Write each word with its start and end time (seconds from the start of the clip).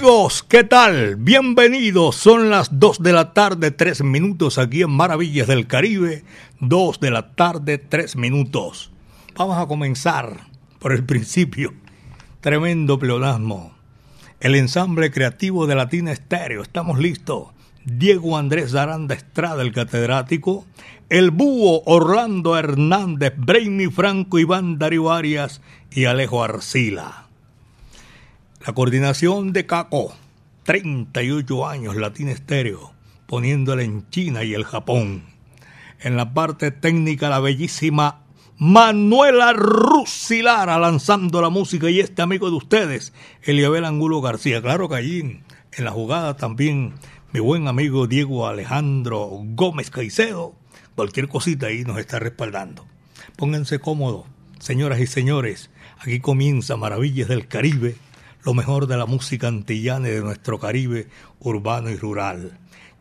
Amigos, 0.00 0.42
¿qué 0.42 0.64
tal? 0.64 1.16
Bienvenidos. 1.16 2.16
Son 2.16 2.48
las 2.48 2.80
2 2.80 3.02
de 3.02 3.12
la 3.12 3.34
tarde, 3.34 3.70
3 3.70 4.02
minutos 4.02 4.56
aquí 4.56 4.80
en 4.80 4.88
Maravillas 4.88 5.46
del 5.46 5.66
Caribe. 5.66 6.24
2 6.60 7.00
de 7.00 7.10
la 7.10 7.32
tarde, 7.32 7.76
3 7.76 8.16
minutos. 8.16 8.90
Vamos 9.36 9.58
a 9.58 9.66
comenzar 9.66 10.46
por 10.78 10.94
el 10.94 11.04
principio. 11.04 11.74
Tremendo 12.40 12.98
pleonasmo. 12.98 13.74
El 14.40 14.54
ensamble 14.54 15.10
creativo 15.10 15.66
de 15.66 15.74
Latina 15.74 16.12
Estéreo. 16.12 16.62
Estamos 16.62 16.98
listos. 16.98 17.48
Diego 17.84 18.38
Andrés 18.38 18.74
Aranda 18.74 19.14
Estrada, 19.14 19.60
el 19.60 19.72
catedrático. 19.72 20.64
El 21.10 21.30
búho 21.30 21.82
Orlando 21.84 22.56
Hernández, 22.56 23.34
Brainy 23.36 23.88
Franco, 23.88 24.38
Iván 24.38 24.78
Darío 24.78 25.12
Arias 25.12 25.60
y 25.90 26.06
Alejo 26.06 26.42
Arcila. 26.42 27.29
La 28.66 28.74
coordinación 28.74 29.54
de 29.54 29.64
Caco, 29.64 30.14
38 30.64 31.66
años, 31.66 31.96
Latina 31.96 32.30
Estéreo, 32.30 32.92
poniéndole 33.26 33.84
en 33.84 34.06
China 34.10 34.44
y 34.44 34.52
el 34.52 34.64
Japón. 34.64 35.24
En 35.98 36.18
la 36.18 36.34
parte 36.34 36.70
técnica, 36.70 37.30
la 37.30 37.40
bellísima 37.40 38.20
Manuela 38.58 39.54
Rusilara 39.54 40.78
lanzando 40.78 41.40
la 41.40 41.48
música 41.48 41.88
y 41.88 42.00
este 42.00 42.20
amigo 42.20 42.50
de 42.50 42.56
ustedes, 42.56 43.14
Eliabel 43.44 43.86
Angulo 43.86 44.20
García. 44.20 44.60
Claro 44.60 44.90
que 44.90 44.96
allí 44.96 45.20
en 45.20 45.84
la 45.84 45.90
jugada 45.90 46.36
también 46.36 46.92
mi 47.32 47.40
buen 47.40 47.66
amigo 47.66 48.08
Diego 48.08 48.46
Alejandro 48.46 49.40
Gómez 49.42 49.88
Caicedo. 49.88 50.54
Cualquier 50.96 51.28
cosita 51.28 51.68
ahí 51.68 51.84
nos 51.84 51.96
está 51.96 52.18
respaldando. 52.18 52.84
Pónganse 53.36 53.78
cómodos, 53.78 54.26
señoras 54.58 55.00
y 55.00 55.06
señores. 55.06 55.70
Aquí 55.98 56.20
comienza 56.20 56.76
Maravillas 56.76 57.28
del 57.28 57.48
Caribe 57.48 57.96
lo 58.44 58.54
mejor 58.54 58.86
de 58.86 58.96
la 58.96 59.06
música 59.06 59.48
antillana 59.48 60.08
y 60.08 60.12
de 60.12 60.20
nuestro 60.20 60.58
Caribe 60.58 61.08
urbano 61.40 61.90
y 61.90 61.96
rural. 61.96 62.58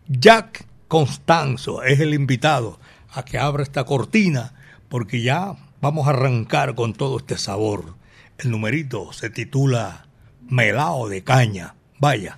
Jack 0.08 0.66
Constanzo 0.88 1.84
es 1.84 2.00
el 2.00 2.14
invitado 2.14 2.80
a 3.12 3.24
que 3.24 3.38
abra 3.38 3.64
esta 3.64 3.86
cortina 3.86 4.54
porque 4.90 5.22
ya 5.22 5.56
vamos 5.82 6.08
a 6.08 6.12
arrancar 6.12 6.76
con 6.76 6.94
todo 6.94 7.18
este 7.18 7.38
sabor. 7.38 7.96
El 8.38 8.52
numerito 8.52 9.14
se 9.14 9.30
titula 9.30 10.08
Melao 10.48 11.10
de 11.10 11.24
Caña. 11.24 11.76
Vaya, 12.00 12.38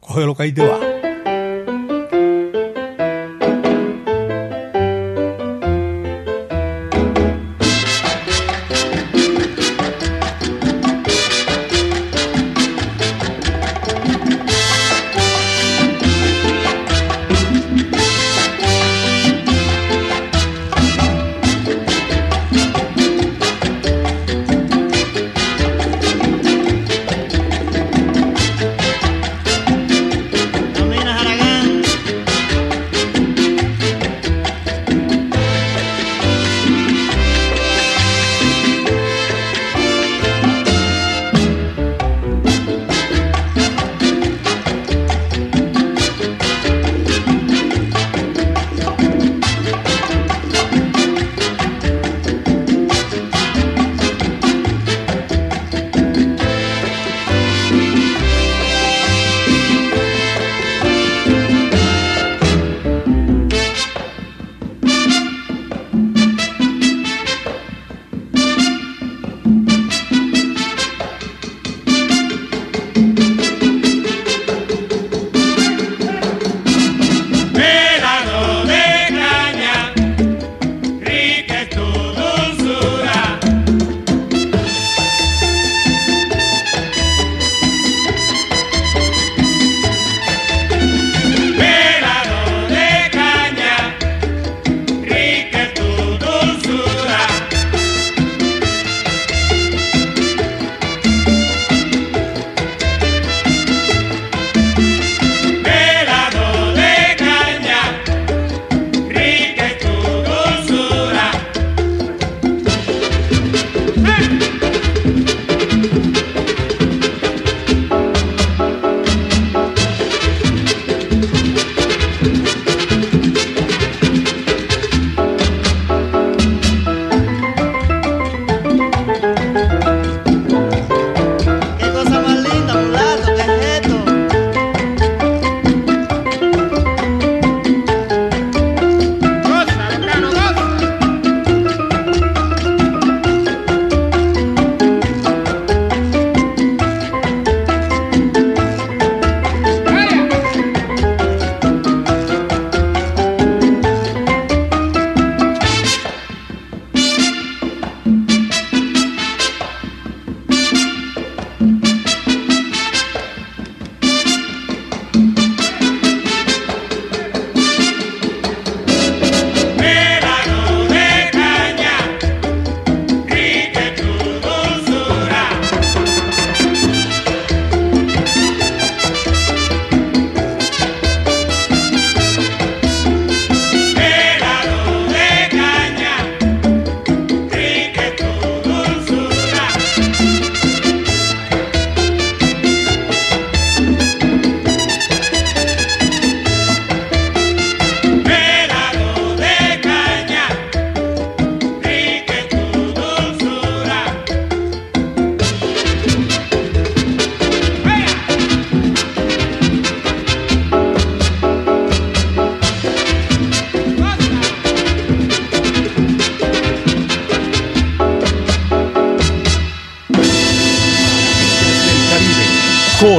coge 0.00 0.26
lo 0.26 0.34
que 0.34 0.42
ahí 0.44 0.52
te 0.52 0.66
va. 0.66 0.97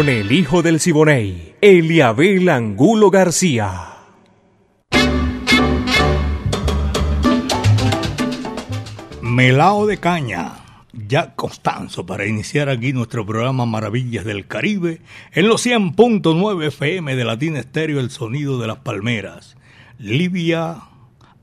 El 0.10 0.32
hijo 0.32 0.64
del 0.64 0.80
Siboney, 0.80 1.54
Eliabel 1.62 2.50
Angulo 2.50 3.12
García. 3.12 3.90
Melao 9.22 9.86
de 9.86 10.00
caña, 10.00 10.66
ya 10.94 11.36
Constanzo, 11.36 12.08
para 12.08 12.26
iniciar 12.26 12.70
aquí 12.70 12.92
nuestro 12.92 13.24
programa 13.24 13.68
Maravillas 13.68 14.26
del 14.26 14.48
Caribe 14.48 15.00
en 15.32 15.48
los 15.48 15.64
100.9 15.64 16.66
FM 16.66 17.16
de 17.16 17.24
Latina 17.24 17.60
Estéreo, 17.60 18.00
el 18.00 18.10
sonido 18.10 18.60
de 18.60 18.66
las 18.66 18.80
palmeras. 18.80 19.58
Livia 20.00 20.78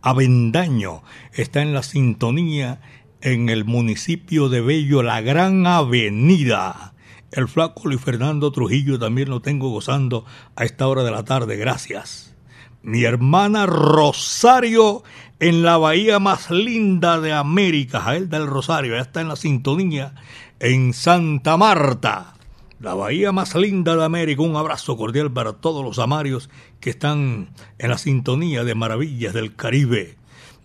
Avendaño 0.02 1.04
está 1.32 1.62
en 1.62 1.72
la 1.72 1.84
sintonía 1.84 2.80
en 3.20 3.48
el 3.48 3.64
municipio 3.64 4.48
de 4.48 4.60
Bello, 4.60 5.04
la 5.04 5.20
Gran 5.20 5.68
Avenida. 5.68 6.94
El 7.32 7.48
flaco 7.48 7.88
Luis 7.88 8.00
Fernando 8.00 8.52
Trujillo 8.52 8.98
también 8.98 9.28
lo 9.28 9.40
tengo 9.40 9.70
gozando 9.70 10.24
a 10.54 10.64
esta 10.64 10.86
hora 10.86 11.02
de 11.02 11.10
la 11.10 11.24
tarde, 11.24 11.56
gracias. 11.56 12.34
Mi 12.82 13.02
hermana 13.02 13.66
Rosario 13.66 15.02
en 15.40 15.62
la 15.62 15.76
bahía 15.76 16.18
más 16.18 16.50
linda 16.50 17.20
de 17.20 17.32
América, 17.32 18.00
Jael 18.00 18.30
del 18.30 18.46
Rosario, 18.46 18.94
ya 18.94 19.02
está 19.02 19.20
en 19.20 19.28
la 19.28 19.36
sintonía 19.36 20.14
en 20.60 20.94
Santa 20.94 21.56
Marta, 21.56 22.34
la 22.80 22.94
bahía 22.94 23.32
más 23.32 23.54
linda 23.54 23.96
de 23.96 24.04
América. 24.04 24.42
Un 24.42 24.56
abrazo 24.56 24.96
cordial 24.96 25.32
para 25.32 25.54
todos 25.54 25.84
los 25.84 25.98
amarios 25.98 26.48
que 26.80 26.90
están 26.90 27.50
en 27.78 27.90
la 27.90 27.98
sintonía 27.98 28.64
de 28.64 28.74
Maravillas 28.74 29.34
del 29.34 29.56
Caribe. 29.56 30.16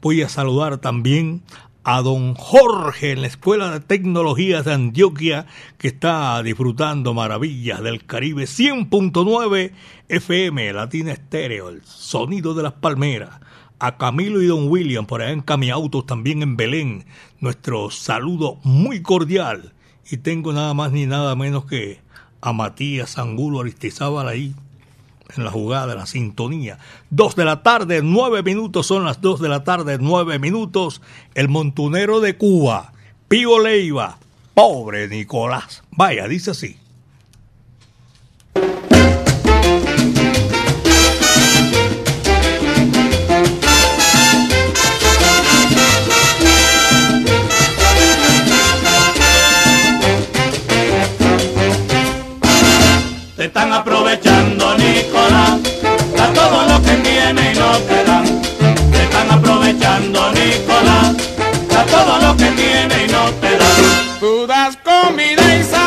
Voy 0.02 0.22
a 0.22 0.30
saludar 0.30 0.78
también 0.78 1.42
a 1.84 2.02
don 2.02 2.36
Jorge 2.36 3.12
en 3.12 3.22
la 3.22 3.28
Escuela 3.28 3.72
de 3.72 3.80
Tecnologías 3.80 4.66
de 4.66 4.74
Antioquia, 4.74 5.48
que 5.78 5.88
está 5.88 6.42
disfrutando 6.44 7.14
maravillas 7.14 7.82
del 7.82 8.06
Caribe 8.06 8.44
100.9 8.44 9.72
FM, 10.08 10.74
Latina 10.74 11.12
Estéreo, 11.12 11.70
el 11.70 11.84
sonido 11.84 12.54
de 12.54 12.64
las 12.64 12.74
palmeras. 12.74 13.40
A 13.80 13.98
Camilo 13.98 14.44
y 14.44 14.46
don 14.46 14.68
William, 14.70 15.08
por 15.08 15.24
allá 15.24 15.32
en 15.32 15.42
Camiautos, 15.42 16.06
también 16.06 16.44
en 16.44 16.56
Belén, 16.56 17.06
nuestro 17.40 17.90
saludo 17.90 18.60
muy 18.64 19.02
cordial. 19.02 19.74
Y 20.10 20.18
tengo 20.18 20.54
nada 20.54 20.76
más 20.76 20.92
ni 20.92 21.08
nada 21.08 21.36
menos 21.36 21.66
que 21.66 22.00
a 22.42 22.54
Matías 22.54 23.18
Angulo 23.18 23.62
Aristizábal 23.62 24.28
ahí, 24.28 24.54
en 25.38 25.44
la 25.44 25.52
jugada, 25.52 25.88
de 25.88 25.96
la 25.96 26.06
sintonía. 26.06 26.78
Dos 27.10 27.36
de 27.36 27.46
la 27.46 27.64
tarde, 27.64 28.02
nueve 28.04 28.44
minutos, 28.44 28.88
son 28.88 29.06
las 29.06 29.22
dos 29.22 29.40
de 29.40 29.50
la 29.50 29.64
tarde, 29.64 29.98
nueve 30.00 30.40
minutos. 30.40 31.02
El 31.36 31.48
montunero 31.50 32.20
de 32.20 32.38
Cuba, 32.38 32.94
Pío 33.28 33.60
Leiva, 33.60 34.18
pobre 34.54 35.08
Nicolás. 35.08 35.84
Vaya, 35.92 36.28
dice 36.28 36.52
así. 36.52 36.78
Te 53.38 53.48
están 53.48 53.74
aprovechando, 53.74 54.31
Nicolás, 54.78 55.60
a 56.20 56.34
todo 56.34 56.66
lo 56.68 56.82
que 56.82 56.96
tiene 56.98 57.52
y 57.52 57.56
no 57.58 57.72
te 57.90 58.04
dan. 58.04 58.42
Te 58.92 59.04
están 59.04 59.32
aprovechando, 59.32 60.32
Nicolás, 60.32 61.16
a 61.78 61.84
todo 61.86 62.20
lo 62.20 62.38
que 62.38 62.50
tiene 62.52 63.06
y 63.06 63.12
no 63.12 63.26
te 63.42 63.58
dan. 63.58 64.20
Tú 64.20 64.48
das 64.48 64.78
comida 64.78 65.56
y 65.56 65.64
zapato 65.64 65.81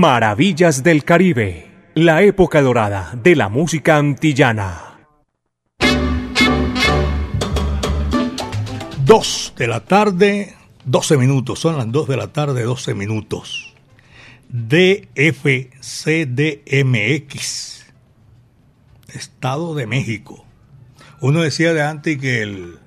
Maravillas 0.00 0.82
del 0.82 1.04
Caribe, 1.04 1.70
la 1.94 2.22
época 2.22 2.62
dorada 2.62 3.12
de 3.22 3.36
la 3.36 3.50
música 3.50 3.98
antillana. 3.98 4.98
Dos 9.04 9.52
de 9.58 9.66
la 9.66 9.84
tarde, 9.84 10.54
12 10.86 11.18
minutos. 11.18 11.58
Son 11.58 11.76
las 11.76 11.92
2 11.92 12.08
de 12.08 12.16
la 12.16 12.28
tarde, 12.28 12.62
12 12.62 12.94
minutos. 12.94 13.74
DFCDMX. 14.48 15.04
Estado 19.12 19.74
de 19.74 19.86
México. 19.86 20.46
Uno 21.20 21.42
decía 21.42 21.74
de 21.74 21.82
antes 21.82 22.16
que 22.16 22.40
el, 22.40 22.78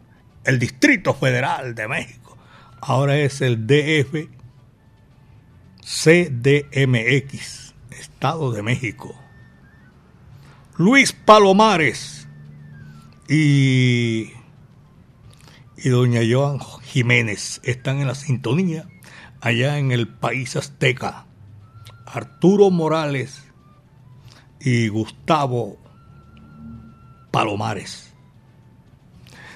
el 0.45 0.57
Distrito 0.57 1.13
Federal 1.13 1.75
de 1.75 1.87
México. 1.87 2.39
Ahora 2.81 3.17
es 3.17 3.41
el 3.41 3.67
DF 3.67 4.41
CDMX, 5.83 7.73
Estado 7.91 8.51
de 8.51 8.63
México. 8.63 9.13
Luis 10.77 11.13
Palomares 11.13 12.27
y, 13.29 14.31
y 15.77 15.89
doña 15.89 16.21
Joan 16.27 16.59
Jiménez 16.81 17.61
están 17.63 17.99
en 17.99 18.07
la 18.07 18.15
sintonía 18.15 18.87
allá 19.39 19.77
en 19.77 19.91
el 19.91 20.07
país 20.07 20.55
azteca. 20.55 21.27
Arturo 22.05 22.69
Morales 22.69 23.43
y 24.59 24.87
Gustavo 24.87 25.77
Palomares. 27.31 28.02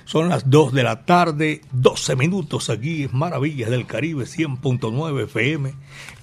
Son 0.08 0.30
las 0.30 0.50
2 0.50 0.72
de 0.72 0.84
la 0.84 1.04
tarde, 1.04 1.60
12 1.74 2.16
minutos 2.16 2.70
aquí 2.70 3.04
en 3.04 3.10
Maravillas 3.12 3.70
del 3.70 3.86
Caribe 3.86 4.24
100.9 4.24 5.26
FM, 5.26 5.74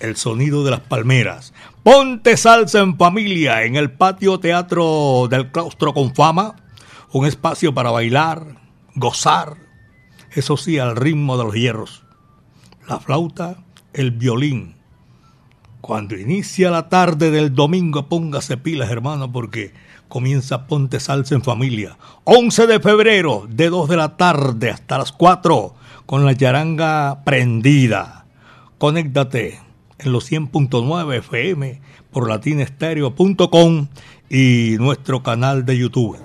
el 0.00 0.16
sonido 0.16 0.64
de 0.64 0.70
las 0.70 0.80
palmeras. 0.80 1.52
Ponte 1.82 2.38
salsa 2.38 2.80
en 2.80 2.96
familia 2.96 3.64
en 3.64 3.76
el 3.76 3.92
patio 3.92 4.40
teatro 4.40 5.28
del 5.28 5.52
claustro 5.52 5.92
con 5.92 6.14
fama, 6.14 6.56
un 7.12 7.26
espacio 7.26 7.74
para 7.74 7.90
bailar, 7.90 8.56
gozar, 8.94 9.58
eso 10.30 10.56
sí, 10.56 10.78
al 10.78 10.96
ritmo 10.96 11.36
de 11.36 11.44
los 11.44 11.54
hierros. 11.54 12.06
La 12.88 13.00
flauta, 13.00 13.66
el 13.92 14.12
violín. 14.12 14.76
Cuando 15.82 16.16
inicia 16.16 16.70
la 16.70 16.88
tarde 16.88 17.30
del 17.30 17.54
domingo, 17.54 18.08
póngase 18.08 18.56
pilas, 18.56 18.90
hermano, 18.90 19.30
porque 19.30 19.74
comienza 20.08 20.66
Ponte 20.66 21.00
Salsa 21.00 21.34
en 21.34 21.42
Familia. 21.42 21.96
11 22.24 22.66
de 22.66 22.80
febrero, 22.80 23.46
de 23.48 23.68
2 23.68 23.88
de 23.88 23.96
la 23.96 24.16
tarde 24.16 24.70
hasta 24.70 24.98
las 24.98 25.12
4, 25.12 25.74
con 26.06 26.24
la 26.24 26.32
yaranga 26.32 27.22
prendida. 27.24 28.26
Conéctate 28.78 29.60
en 29.98 30.12
los 30.12 30.30
100.9 30.30 31.16
FM 31.18 31.80
por 32.10 32.28
latinestereo.com 32.28 33.88
y 34.30 34.76
nuestro 34.78 35.22
canal 35.22 35.64
de 35.64 35.78
YouTube. 35.78 36.18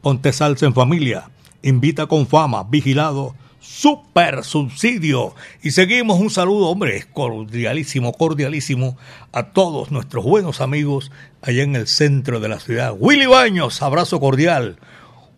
Ponte 0.00 0.32
Salsa 0.32 0.66
en 0.66 0.74
Familia, 0.74 1.30
invita 1.62 2.06
con 2.06 2.26
fama, 2.26 2.64
vigilado 2.64 3.34
super 3.60 4.42
subsidio. 4.44 5.34
Y 5.62 5.70
seguimos 5.70 6.18
un 6.18 6.30
saludo, 6.30 6.68
hombre, 6.68 7.04
cordialísimo, 7.12 8.12
cordialísimo 8.12 8.96
a 9.32 9.52
todos 9.52 9.90
nuestros 9.90 10.24
buenos 10.24 10.60
amigos 10.60 11.12
allá 11.42 11.62
en 11.62 11.76
el 11.76 11.86
centro 11.86 12.40
de 12.40 12.48
la 12.48 12.58
ciudad. 12.58 12.94
Willy 12.98 13.26
Baños, 13.26 13.82
abrazo 13.82 14.18
cordial. 14.18 14.78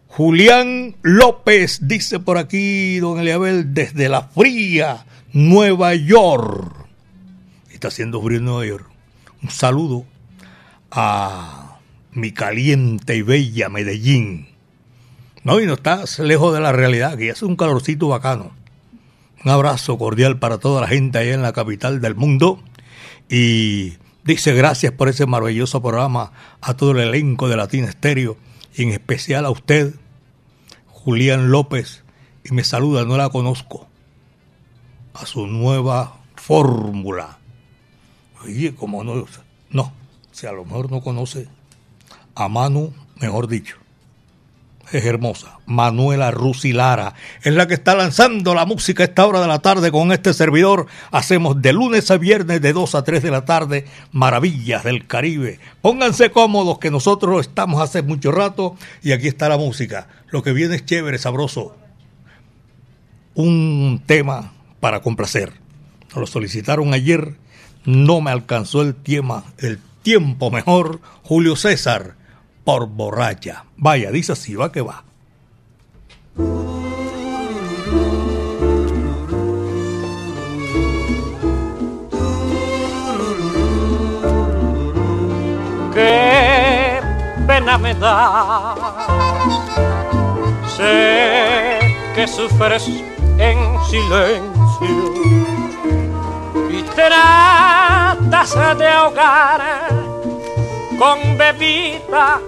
Julián 0.09 0.97
López, 1.03 1.81
dice 1.83 2.21
por 2.21 2.39
aquí 2.39 2.99
don 2.99 3.19
Eliabel, 3.19 3.75
desde 3.75 4.09
la 4.09 4.23
fría 4.23 5.07
Nueva 5.33 5.95
York. 5.95 6.87
Está 7.71 7.89
haciendo 7.89 8.23
frío 8.23 8.39
en 8.39 8.45
Nueva 8.45 8.67
York. 8.67 8.87
Un 9.43 9.51
saludo 9.51 10.05
a 10.91 11.79
mi 12.13 12.33
caliente 12.33 13.17
y 13.17 13.23
bella 13.23 13.69
Medellín 13.69 14.52
no, 15.45 15.61
y 15.61 15.67
no 15.67 15.75
estás 15.75 16.21
lejos 16.21 16.55
de 16.55 16.61
la 16.61 16.71
realidad, 16.71 17.19
que 17.19 17.31
es 17.31 17.43
un 17.43 17.57
calorcito 17.57 18.09
bacano. 18.09 18.53
Un 19.45 19.51
abrazo 19.51 19.99
cordial 19.99 20.39
para 20.39 20.59
toda 20.59 20.81
la 20.81 20.87
gente 20.87 21.19
allá 21.19 21.35
en 21.35 21.43
la 21.43 21.53
capital 21.53 22.01
del 22.01 22.15
mundo. 22.15 22.63
Y 23.29 23.95
dice 24.23 24.55
gracias 24.55 24.93
por 24.93 25.09
ese 25.09 25.27
maravilloso 25.27 25.83
programa 25.83 26.33
a 26.61 26.75
todo 26.75 26.93
el 26.93 27.01
elenco 27.01 27.49
de 27.49 27.57
Latina 27.57 27.89
Estéreo 27.89 28.37
y 28.75 28.85
en 28.85 28.91
especial 28.91 29.45
a 29.45 29.51
usted, 29.51 29.97
Julián 30.87 31.51
López. 31.51 32.05
Y 32.45 32.55
me 32.55 32.63
saluda, 32.63 33.05
no 33.05 33.17
la 33.17 33.29
conozco, 33.29 33.89
a 35.13 35.27
su 35.27 35.49
nueva 35.49 36.21
fórmula. 36.37 37.39
Oye, 38.45 38.77
como 38.77 39.03
no, 39.03 39.25
no, 39.71 39.93
si 40.31 40.47
a 40.47 40.53
lo 40.53 40.65
mejor 40.65 40.91
no 40.93 41.01
conoce 41.01 41.49
a 42.37 42.49
Manu, 42.49 42.93
mejor 43.21 43.49
dicho 43.49 43.82
es 44.99 45.05
hermosa. 45.05 45.59
Manuela 45.67 46.31
Rusilara 46.31 47.15
es 47.43 47.55
la 47.55 47.67
que 47.67 47.75
está 47.75 47.95
lanzando 47.95 48.55
la 48.55 48.67
música 48.67 49.03
a 49.03 49.07
esta 49.07 49.27
hora 49.27 49.41
de 49.41 49.47
la 49.47 49.61
tarde 49.61 49.91
con 49.91 50.13
este 50.13 50.35
servidor. 50.35 50.87
Hacemos 51.11 51.61
de 51.63 51.73
lunes 51.73 52.11
a 52.11 52.19
viernes 52.19 52.61
de 52.61 52.73
2 52.73 52.95
a 52.95 53.05
3 53.05 53.23
de 53.23 53.31
la 53.31 53.45
tarde 53.45 53.87
maravillas 54.13 54.85
del 54.85 55.07
Caribe. 55.07 55.61
Pónganse 55.81 56.31
cómodos 56.31 56.79
que 56.79 56.91
nosotros 56.91 57.41
estamos 57.47 57.81
hace 57.81 58.03
mucho 58.03 58.33
rato 58.33 58.77
y 59.03 59.13
aquí 59.13 59.29
está 59.29 59.49
la 59.49 59.59
música. 59.59 60.09
Lo 60.29 60.43
que 60.43 60.53
viene 60.53 60.77
es 60.77 60.85
chévere, 60.85 61.19
sabroso. 61.19 61.77
Un 63.35 64.03
tema 64.07 64.53
para 64.81 65.01
complacer. 65.01 65.53
Nos 66.11 66.17
lo 66.19 66.27
solicitaron 66.27 66.93
ayer, 66.93 67.37
no 67.85 68.21
me 68.21 68.31
alcanzó 68.31 68.83
el 68.83 68.95
tema, 68.95 69.45
el 69.59 69.79
tiempo 70.03 70.51
mejor. 70.51 71.01
Julio 71.23 71.57
César 71.57 72.22
por 72.65 72.87
borracha. 72.87 73.65
Vaya, 73.77 74.11
dice 74.11 74.33
así, 74.33 74.55
va 74.55 74.71
que 74.71 74.83
va. 74.83 75.05
Qué 85.95 87.01
pena 87.47 87.77
me 87.79 87.95
da. 87.95 88.75
Sé 90.77 91.79
que 92.15 92.27
sufres 92.27 92.89
en 93.39 93.59
silencio 93.91 94.53
y 96.71 96.83
tratas 96.95 98.55
de 98.79 98.89
ahogar 98.89 99.61
con 100.99 101.37
bebida 101.37 102.41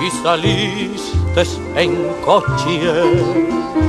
y 0.00 0.08
saliste 0.22 1.42
en 1.74 1.90
coche 2.24 3.87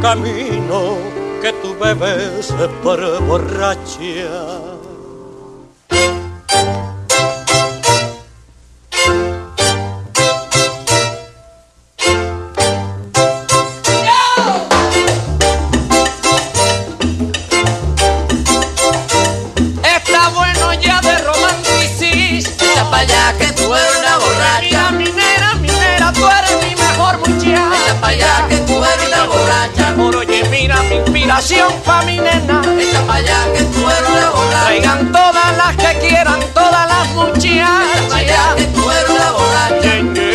camino, 0.00 0.96
que 1.42 1.52
tú 1.62 1.74
bebes 1.74 2.54
por 2.82 3.00
borracha. 3.26 4.69
Inspiración 31.40 31.72
pa' 31.86 32.02
mi 32.02 32.16
nena. 32.18 32.60
Echa 32.78 33.00
pa' 33.06 33.14
allá 33.14 33.52
que 33.54 33.64
tú 33.64 33.88
eres 33.88 34.08
una 34.10 34.30
borracha. 34.30 34.64
Traigan 34.66 35.12
todas 35.12 35.56
las 35.56 35.76
que 35.76 35.98
quieran, 36.06 36.40
todas 36.54 36.86
las 36.86 37.08
muchachas. 37.14 37.44
Echa 37.44 38.08
pa' 38.08 38.16
allá 38.16 38.54
que 38.56 38.64
tú 38.64 38.90
eres 38.90 39.08
una 39.08 39.30
borracha. 39.30 40.29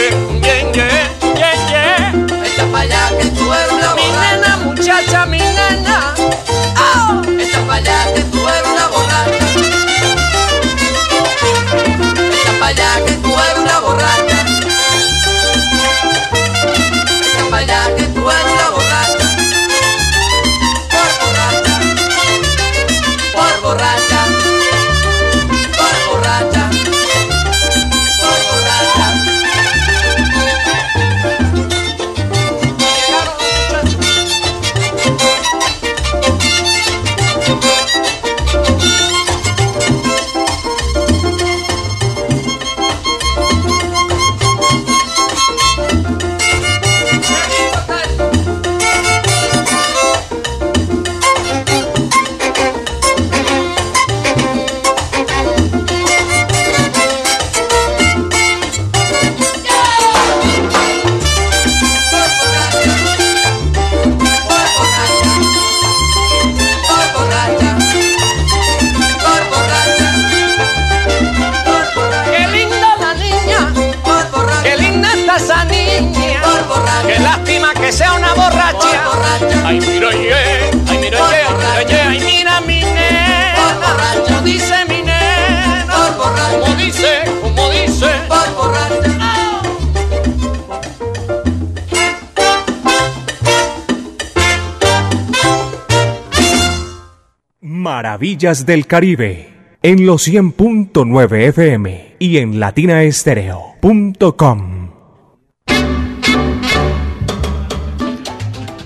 Del 98.46 98.86
Caribe 98.86 99.50
en 99.82 100.06
los 100.06 100.28
100.9 100.28 101.48
FM 101.48 102.18
y 102.20 102.38
en 102.38 102.60
latinaestereo.com. 102.60 104.92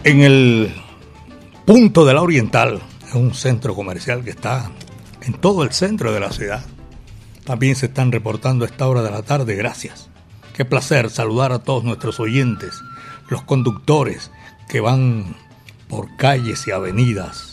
En 0.05 0.21
el 0.21 0.73
punto 1.65 2.05
de 2.05 2.13
la 2.13 2.21
Oriental, 2.21 2.79
es 3.05 3.13
un 3.15 3.33
centro 3.33 3.75
comercial 3.75 4.23
que 4.23 4.29
está 4.29 4.71
en 5.23 5.33
todo 5.33 5.63
el 5.63 5.73
centro 5.73 6.13
de 6.13 6.21
la 6.21 6.31
ciudad. 6.31 6.63
También 7.43 7.75
se 7.75 7.87
están 7.87 8.13
reportando 8.13 8.63
a 8.63 8.69
esta 8.69 8.87
hora 8.87 9.01
de 9.01 9.11
la 9.11 9.23
tarde, 9.23 9.57
gracias. 9.57 10.09
Qué 10.55 10.63
placer 10.63 11.09
saludar 11.09 11.51
a 11.51 11.59
todos 11.59 11.83
nuestros 11.83 12.21
oyentes, 12.21 12.79
los 13.27 13.41
conductores 13.41 14.31
que 14.69 14.79
van 14.79 15.35
por 15.89 16.15
calles 16.15 16.65
y 16.65 16.71
avenidas, 16.71 17.48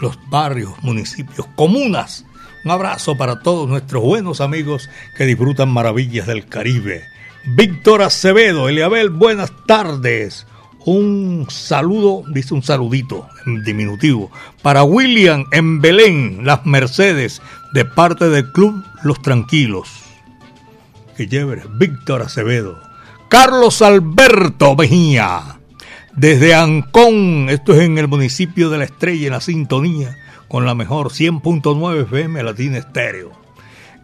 los 0.00 0.18
barrios, 0.28 0.72
municipios, 0.82 1.46
comunas. 1.54 2.24
Un 2.64 2.70
abrazo 2.70 3.16
para 3.16 3.40
todos 3.40 3.68
nuestros 3.68 4.02
buenos 4.02 4.40
amigos 4.40 4.90
que 5.16 5.24
disfrutan 5.24 5.70
maravillas 5.70 6.26
del 6.26 6.46
Caribe. 6.46 7.04
Víctor 7.44 8.02
Acevedo, 8.02 8.68
Eliabel, 8.68 9.10
buenas 9.10 9.52
tardes. 9.66 10.46
Un 10.84 11.46
saludo, 11.50 12.24
dice 12.32 12.54
un 12.54 12.62
saludito 12.62 13.28
en 13.46 13.62
diminutivo, 13.62 14.30
para 14.62 14.84
William 14.84 15.44
en 15.52 15.80
Belén, 15.80 16.44
Las 16.44 16.64
Mercedes, 16.66 17.42
de 17.72 17.84
parte 17.84 18.28
del 18.28 18.50
Club 18.52 18.82
Los 19.02 19.20
Tranquilos. 19.22 19.88
Que 21.16 21.28
chévere, 21.28 21.64
Víctor 21.78 22.22
Acevedo. 22.22 22.80
Carlos 23.28 23.82
Alberto 23.82 24.74
Mejía, 24.76 25.57
desde 26.18 26.52
Ancón, 26.52 27.46
esto 27.48 27.74
es 27.74 27.82
en 27.82 27.96
el 27.96 28.08
municipio 28.08 28.70
de 28.70 28.78
La 28.78 28.84
Estrella, 28.84 29.28
en 29.28 29.32
la 29.34 29.40
sintonía, 29.40 30.16
con 30.48 30.66
la 30.66 30.74
mejor 30.74 31.10
100.9 31.10 32.02
FM 32.02 32.42
Latina 32.42 32.78
Estéreo. 32.78 33.30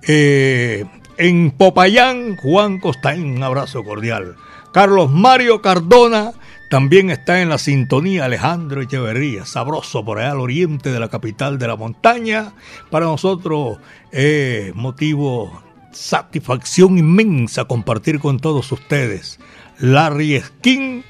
Eh, 0.07 0.85
en 1.17 1.51
Popayán, 1.51 2.37
Juan 2.37 2.79
Costaín, 2.79 3.37
un 3.37 3.43
abrazo 3.43 3.83
cordial. 3.83 4.37
Carlos 4.73 5.11
Mario 5.11 5.61
Cardona 5.61 6.33
también 6.71 7.11
está 7.11 7.43
en 7.43 7.49
la 7.49 7.59
sintonía 7.59 8.27
Alejandro 8.27 8.81
Echeverría, 8.81 9.45
sabroso 9.45 10.05
por 10.05 10.21
allá 10.21 10.33
al 10.33 10.41
oriente 10.41 10.93
de 10.93 11.01
la 11.01 11.09
capital 11.09 11.59
de 11.59 11.67
la 11.67 11.77
montaña. 11.77 12.53
Para 12.91 13.07
nosotros 13.07 13.79
es 14.13 14.73
motivo 14.77 15.63
satisfacción 15.91 16.97
inmensa 16.97 17.65
compartir 17.65 18.21
con 18.21 18.39
todos 18.39 18.71
ustedes. 18.71 19.41
Larry 19.79 20.41
Skin 20.41 21.05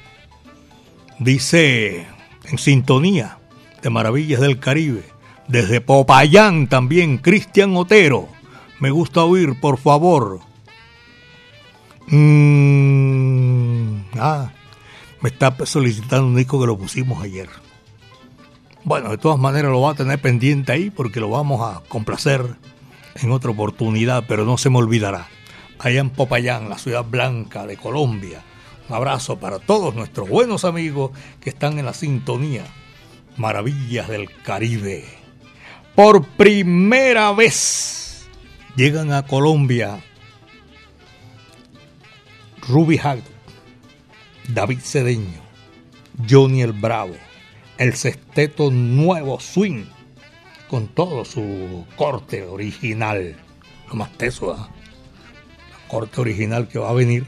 dice 1.19 2.07
en 2.45 2.57
sintonía 2.57 3.37
de 3.81 3.89
Maravillas 3.89 4.41
del 4.41 4.59
Caribe. 4.59 5.03
Desde 5.47 5.81
Popayán 5.81 6.67
también, 6.67 7.17
Cristian 7.17 7.75
Otero. 7.77 8.27
Me 8.79 8.89
gusta 8.89 9.23
oír, 9.23 9.59
por 9.59 9.77
favor. 9.77 10.39
Mm, 12.07 13.97
ah, 14.19 14.51
me 15.21 15.29
está 15.29 15.55
solicitando 15.65 16.27
un 16.27 16.35
disco 16.35 16.59
que 16.59 16.67
lo 16.67 16.77
pusimos 16.77 17.23
ayer. 17.23 17.49
Bueno, 18.83 19.09
de 19.09 19.17
todas 19.17 19.39
maneras 19.39 19.71
lo 19.71 19.81
va 19.81 19.91
a 19.91 19.95
tener 19.95 20.19
pendiente 20.19 20.71
ahí 20.71 20.89
porque 20.91 21.19
lo 21.19 21.29
vamos 21.29 21.61
a 21.61 21.81
complacer 21.87 22.55
en 23.15 23.31
otra 23.31 23.51
oportunidad, 23.51 24.25
pero 24.27 24.45
no 24.45 24.57
se 24.57 24.69
me 24.69 24.77
olvidará. 24.77 25.27
Allá 25.79 25.99
en 25.99 26.09
Popayán, 26.09 26.69
la 26.69 26.77
ciudad 26.77 27.03
blanca 27.03 27.65
de 27.65 27.77
Colombia. 27.77 28.43
Un 28.87 28.95
abrazo 28.95 29.39
para 29.39 29.57
todos 29.57 29.95
nuestros 29.95 30.29
buenos 30.29 30.63
amigos 30.63 31.11
que 31.41 31.49
están 31.49 31.79
en 31.79 31.85
la 31.85 31.93
sintonía. 31.93 32.65
Maravillas 33.37 34.07
del 34.07 34.29
Caribe. 34.43 35.03
Por 35.95 36.25
primera 36.25 37.31
vez 37.31 38.27
llegan 38.75 39.11
a 39.11 39.25
Colombia 39.25 40.01
Ruby 42.67 42.99
Hag, 43.01 43.21
David 44.49 44.79
Cedeño, 44.81 45.41
Johnny 46.29 46.61
el 46.61 46.73
Bravo, 46.73 47.15
el 47.77 47.95
sexteto 47.95 48.71
Nuevo 48.71 49.39
Swing, 49.39 49.85
con 50.67 50.87
todo 50.87 51.25
su 51.25 51.85
corte 51.95 52.43
original, 52.43 53.35
lo 53.87 53.95
más 53.95 54.11
teso, 54.17 54.53
¿eh? 54.53 54.57
la 54.57 55.87
corte 55.87 56.21
original 56.21 56.67
que 56.67 56.79
va 56.79 56.89
a 56.89 56.93
venir 56.93 57.27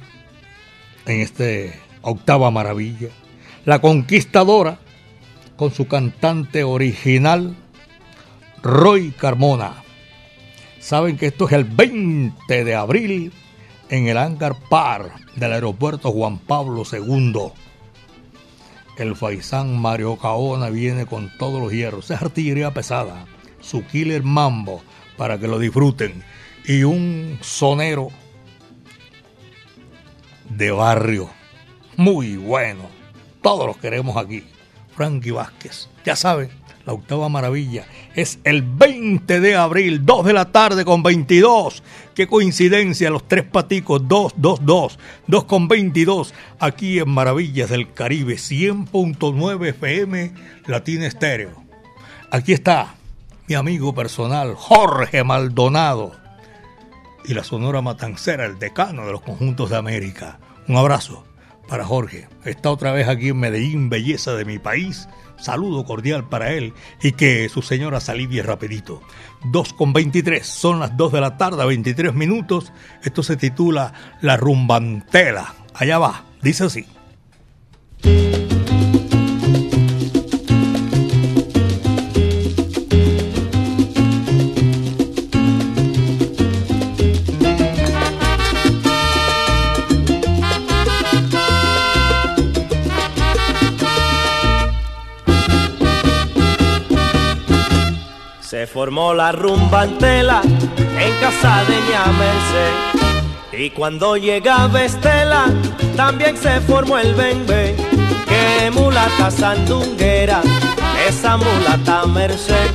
en 1.07 1.21
este 1.21 1.73
octava 2.01 2.51
maravilla. 2.51 3.09
La 3.65 3.79
Conquistadora, 3.79 4.79
con 5.55 5.71
su 5.71 5.87
cantante 5.87 6.63
original, 6.63 7.55
Roy 8.61 9.11
Carmona. 9.11 9.83
Saben 10.79 11.17
que 11.17 11.27
esto 11.27 11.47
es 11.47 11.53
el 11.53 11.63
20 11.63 12.63
de 12.63 12.75
abril 12.75 13.33
en 13.89 14.07
el 14.07 14.17
hangar 14.17 14.55
par 14.69 15.11
del 15.35 15.53
aeropuerto 15.53 16.11
Juan 16.11 16.37
Pablo 16.37 16.83
II. 16.91 17.51
El 18.97 19.15
faisán 19.15 19.77
Mario 19.79 20.17
Caona 20.17 20.69
viene 20.69 21.05
con 21.05 21.31
todos 21.37 21.61
los 21.61 21.71
hierros. 21.71 22.09
Es 22.09 22.21
artillería 22.21 22.73
pesada. 22.73 23.25
Su 23.61 23.85
killer 23.85 24.23
mambo 24.23 24.81
para 25.17 25.37
que 25.39 25.47
lo 25.47 25.59
disfruten. 25.59 26.23
Y 26.65 26.83
un 26.83 27.37
sonero 27.41 28.09
de 30.49 30.71
barrio. 30.71 31.29
Muy 31.95 32.37
bueno. 32.37 32.83
Todos 33.41 33.65
los 33.65 33.77
queremos 33.77 34.17
aquí. 34.17 34.43
Frankie 34.95 35.31
Vázquez. 35.31 35.89
Ya 36.05 36.15
saben, 36.15 36.49
la 36.87 36.93
octava 36.93 37.27
maravilla 37.27 37.85
es 38.15 38.39
el 38.45 38.61
20 38.61 39.41
de 39.41 39.55
abril, 39.55 40.05
2 40.05 40.25
de 40.25 40.33
la 40.33 40.45
tarde 40.53 40.85
con 40.85 41.03
22. 41.03 41.83
Qué 42.15 42.27
coincidencia, 42.27 43.09
los 43.09 43.27
tres 43.27 43.43
paticos, 43.43 44.07
2, 44.07 44.35
2, 44.37 44.65
2, 44.65 44.99
2 45.27 45.43
con 45.43 45.67
22, 45.67 46.33
aquí 46.59 46.99
en 46.99 47.09
Maravillas 47.09 47.69
del 47.69 47.93
Caribe, 47.93 48.35
100.9 48.35 49.67
FM, 49.67 50.33
Latina 50.65 51.05
Estéreo. 51.05 51.61
Aquí 52.31 52.53
está 52.53 52.95
mi 53.47 53.55
amigo 53.55 53.93
personal, 53.93 54.55
Jorge 54.55 55.23
Maldonado, 55.23 56.13
y 57.27 57.33
la 57.33 57.43
Sonora 57.43 57.81
Matancera, 57.81 58.45
el 58.45 58.57
decano 58.57 59.05
de 59.05 59.11
los 59.11 59.21
conjuntos 59.21 59.69
de 59.69 59.77
América. 59.77 60.39
Un 60.67 60.77
abrazo 60.77 61.25
para 61.67 61.85
Jorge. 61.85 62.27
Está 62.45 62.71
otra 62.71 62.91
vez 62.91 63.07
aquí 63.07 63.29
en 63.29 63.39
Medellín, 63.39 63.89
belleza 63.89 64.33
de 64.33 64.45
mi 64.45 64.57
país. 64.59 65.07
Saludo 65.37 65.85
cordial 65.85 66.27
para 66.27 66.53
él 66.53 66.73
y 67.01 67.11
que 67.11 67.47
su 67.49 67.61
señora 67.61 67.99
se 67.99 68.11
alivie 68.11 68.41
rapidito. 68.41 69.01
2 69.45 69.73
con 69.73 69.93
23, 69.93 70.45
son 70.45 70.79
las 70.79 70.95
2 70.97 71.11
de 71.11 71.21
la 71.21 71.37
tarde, 71.37 71.65
23 71.65 72.13
minutos. 72.13 72.71
Esto 73.03 73.21
se 73.21 73.35
titula 73.37 73.93
La 74.21 74.37
Rumbantela. 74.37 75.53
Allá 75.73 75.99
va, 75.99 76.25
dice 76.41 76.63
así. 76.63 76.87
Se 98.57 98.65
formó 98.65 99.13
la 99.13 99.31
rumba 99.31 99.83
entela 99.83 100.41
en 100.41 101.13
casa 101.21 101.63
de 101.65 101.75
ña. 101.75 102.05
Y 103.51 103.69
cuando 103.69 104.17
llegaba 104.17 104.83
Estela, 104.83 105.45
también 105.95 106.35
se 106.35 106.59
formó 106.61 106.97
el 106.97 107.13
bembe. 107.13 107.75
Que 108.27 108.71
mulata 108.71 109.29
sandunguera, 109.29 110.41
esa 111.07 111.37
mulata 111.37 112.07
Merced. 112.07 112.71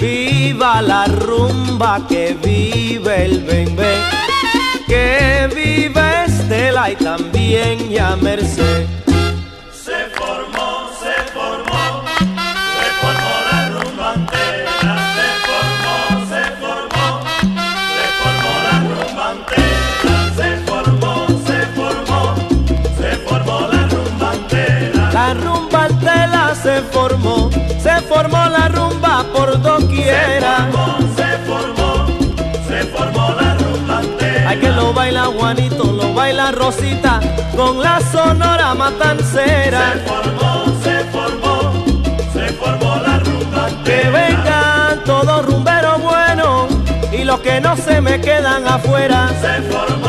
Viva 0.00 0.80
la 0.80 1.04
rumba, 1.04 2.06
que 2.08 2.34
vive 2.42 3.26
el 3.26 3.44
bembe. 3.44 3.96
Que 4.86 5.46
vive 5.54 6.24
Estela 6.24 6.90
y 6.90 6.96
también 6.96 7.90
ya 7.90 8.16
Merced. 8.16 8.97
Formó, 27.08 27.50
se 27.82 28.00
formó 28.02 28.44
la 28.48 28.68
rumba 28.68 29.24
por 29.34 29.60
doquiera. 29.62 30.68
Se 31.16 31.38
formó, 31.46 32.06
se 32.68 32.84
formó, 32.86 33.34
la 33.40 33.54
rumba 33.54 34.00
entera. 34.02 34.50
Hay 34.50 34.58
que 34.58 34.70
lo 34.70 34.92
baila 34.92 35.24
Juanito, 35.26 35.84
lo 35.84 36.12
baila 36.12 36.52
Rosita, 36.52 37.20
con 37.56 37.80
la 37.82 38.00
sonora 38.12 38.74
matancera. 38.74 39.92
Se 39.92 40.00
formó, 40.00 40.64
se 40.82 41.04
formó, 41.14 41.72
se 42.32 42.48
formó 42.54 42.96
la 42.96 43.18
rumba 43.20 43.68
entera. 43.68 43.84
Que 43.84 44.10
vengan 44.10 45.04
todos 45.04 45.46
rumberos 45.46 46.02
buenos 46.02 46.66
y 47.12 47.24
los 47.24 47.40
que 47.40 47.60
no 47.60 47.76
se 47.76 48.00
me 48.00 48.20
quedan 48.20 48.66
afuera. 48.68 49.30
Se 49.40 49.62
formó, 49.62 50.07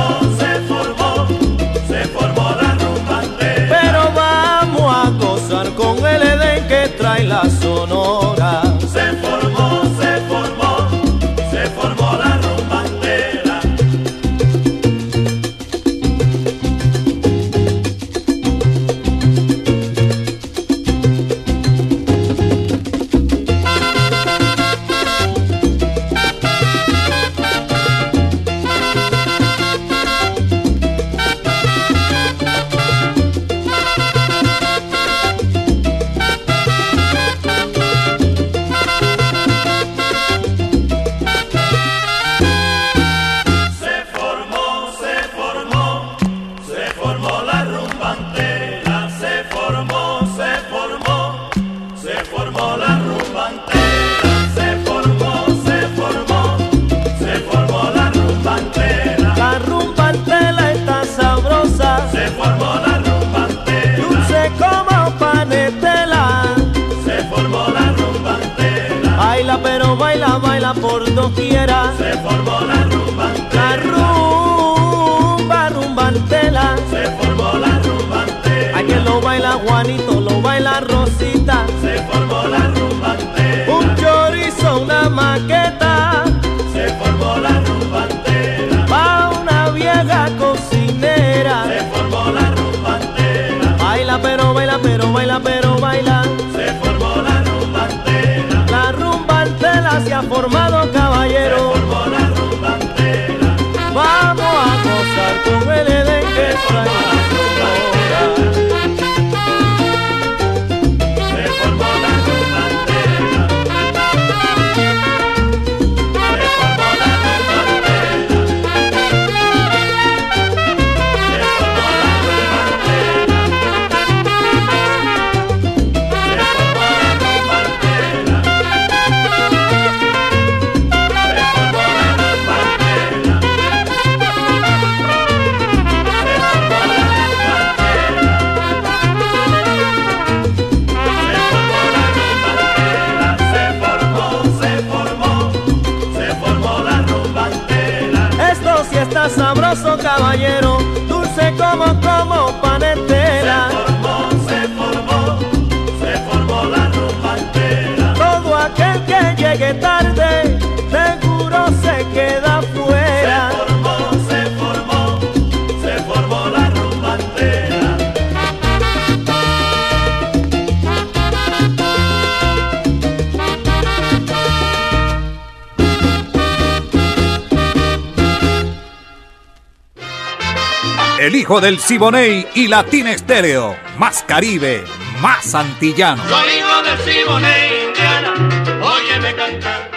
El 181.29 181.35
hijo 181.35 181.61
del 181.61 181.77
Siboney 181.77 182.47
y 182.55 182.67
Latina 182.67 183.11
Estéreo. 183.11 183.75
Más 183.99 184.23
Caribe, 184.23 184.83
más 185.21 185.53
antillano. 185.53 186.23
Soy 186.27 186.47
hijo 186.57 186.81
del 186.81 186.97
Siboney, 186.97 187.87
Indiana, 187.87 188.33
óyeme 188.81 189.35
cantar. 189.35 189.91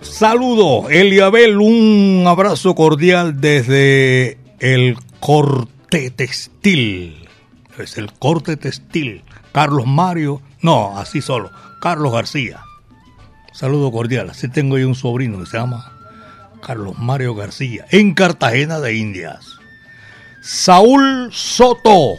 Saludo, 0.00 0.88
Eliabel, 0.88 1.58
un 1.58 2.24
abrazo 2.28 2.76
cordial 2.76 3.40
desde 3.40 4.38
el 4.60 4.96
corte 5.18 6.12
textil. 6.12 7.28
Es 7.78 7.98
el 7.98 8.12
corte 8.12 8.56
textil. 8.56 9.24
Carlos 9.50 9.88
Mario, 9.88 10.40
no, 10.60 10.96
así 10.96 11.20
solo, 11.20 11.50
Carlos 11.80 12.12
García. 12.12 12.62
Saludo 13.52 13.92
cordial, 13.92 14.30
así 14.30 14.48
tengo 14.48 14.78
yo 14.78 14.88
un 14.88 14.94
sobrino 14.94 15.38
que 15.38 15.46
se 15.46 15.58
llama 15.58 15.92
Carlos 16.62 16.98
Mario 16.98 17.34
García, 17.34 17.84
en 17.90 18.14
Cartagena 18.14 18.80
de 18.80 18.96
Indias. 18.96 19.58
Saúl 20.40 21.30
Soto, 21.32 22.14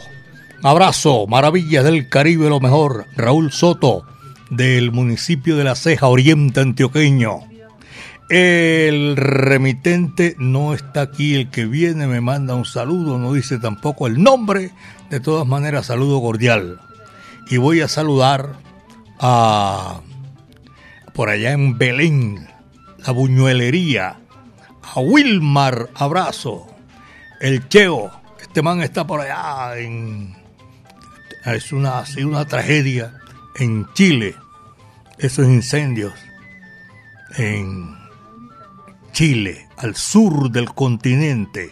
abrazo, 0.62 1.26
maravillas 1.26 1.84
del 1.84 2.08
Caribe, 2.08 2.48
lo 2.48 2.60
mejor. 2.60 3.06
Raúl 3.16 3.52
Soto, 3.52 4.06
del 4.50 4.92
municipio 4.92 5.56
de 5.56 5.64
La 5.64 5.74
Ceja, 5.74 6.06
Oriente 6.06 6.60
Antioqueño. 6.60 7.40
El 8.30 9.16
remitente 9.16 10.36
no 10.38 10.72
está 10.72 11.02
aquí, 11.02 11.34
el 11.34 11.50
que 11.50 11.66
viene 11.66 12.06
me 12.06 12.20
manda 12.20 12.54
un 12.54 12.64
saludo, 12.64 13.18
no 13.18 13.32
dice 13.32 13.58
tampoco 13.58 14.06
el 14.06 14.22
nombre, 14.22 14.70
de 15.10 15.20
todas 15.20 15.46
maneras 15.46 15.86
saludo 15.86 16.20
cordial. 16.22 16.80
Y 17.50 17.58
voy 17.58 17.82
a 17.82 17.88
saludar 17.88 18.54
a 19.20 20.00
por 21.14 21.30
allá 21.30 21.52
en 21.52 21.78
Belén, 21.78 22.48
la 22.98 23.12
buñuelería, 23.12 24.18
a 24.82 25.00
Wilmar, 25.00 25.88
abrazo, 25.94 26.66
el 27.40 27.68
Cheo, 27.68 28.10
este 28.40 28.62
man 28.62 28.82
está 28.82 29.06
por 29.06 29.20
allá 29.20 29.78
en... 29.78 30.34
Es 31.44 31.72
una, 31.72 31.98
ha 31.98 32.06
sido 32.06 32.28
una 32.28 32.46
tragedia 32.46 33.14
en 33.56 33.86
Chile, 33.94 34.34
esos 35.18 35.46
incendios 35.46 36.12
en 37.36 37.96
Chile, 39.12 39.68
al 39.76 39.94
sur 39.94 40.50
del 40.50 40.72
continente. 40.74 41.70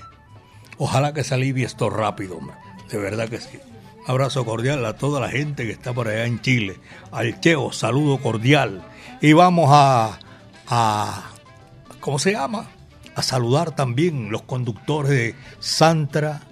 Ojalá 0.79 1.13
que 1.13 1.25
se 1.25 1.35
alivie 1.35 1.65
esto 1.65 1.91
rápido, 1.91 2.39
de 2.91 2.99
verdad 2.99 3.29
que 3.29 3.41
sí. 3.41 3.59
Abrazo 4.07 4.45
cordial 4.45 4.85
a 4.85 4.97
toda 4.97 5.21
la 5.21 5.29
gente 5.29 5.65
que 5.65 5.73
está 5.73 5.93
por 5.93 6.09
allá 6.09 6.27
en 6.27 6.41
Chile. 6.41 6.79
Al 7.13 7.41
Cheo, 7.41 7.73
saludo 7.73 8.19
cordial. 8.19 8.85
Y 9.23 9.33
vamos 9.33 9.71
a, 9.73 10.19
a 10.69 11.31
¿cómo 12.01 12.19
se 12.19 12.33
llama? 12.33 12.69
A 13.15 13.23
saludar 13.23 13.75
también 13.75 14.31
los 14.31 14.43
conductores 14.43 15.11
de 15.11 15.35
Santra, 15.61 16.43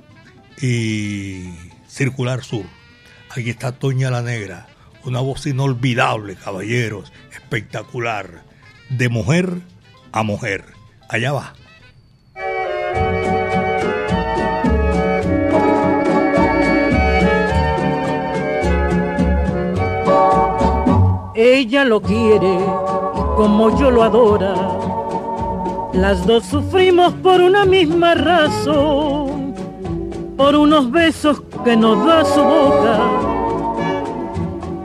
y 0.61 1.54
Circular 1.88 2.44
Sur. 2.44 2.66
Aquí 3.30 3.50
está 3.50 3.72
Toña 3.72 4.11
la 4.11 4.22
Negra, 4.22 4.66
una 5.04 5.20
voz 5.20 5.46
inolvidable, 5.46 6.37
caballeros, 6.37 7.12
espectacular, 7.33 8.42
de 8.90 9.09
mujer 9.09 9.61
a 10.12 10.22
mujer. 10.22 10.64
Allá 11.09 11.33
va. 11.33 11.54
Ella 21.42 21.87
lo 21.87 22.03
quiere 22.03 22.59
como 23.35 23.74
yo 23.79 23.90
lo 23.90 24.03
adora. 24.03 24.53
Las 25.94 26.26
dos 26.26 26.44
sufrimos 26.44 27.14
por 27.14 27.40
una 27.40 27.64
misma 27.64 28.14
razón, 28.14 29.55
por 30.37 30.55
unos 30.55 30.90
besos 30.90 31.40
que 31.64 31.79
nos 31.79 32.05
da 32.05 32.26
su 32.26 32.42
boca, 32.42 32.98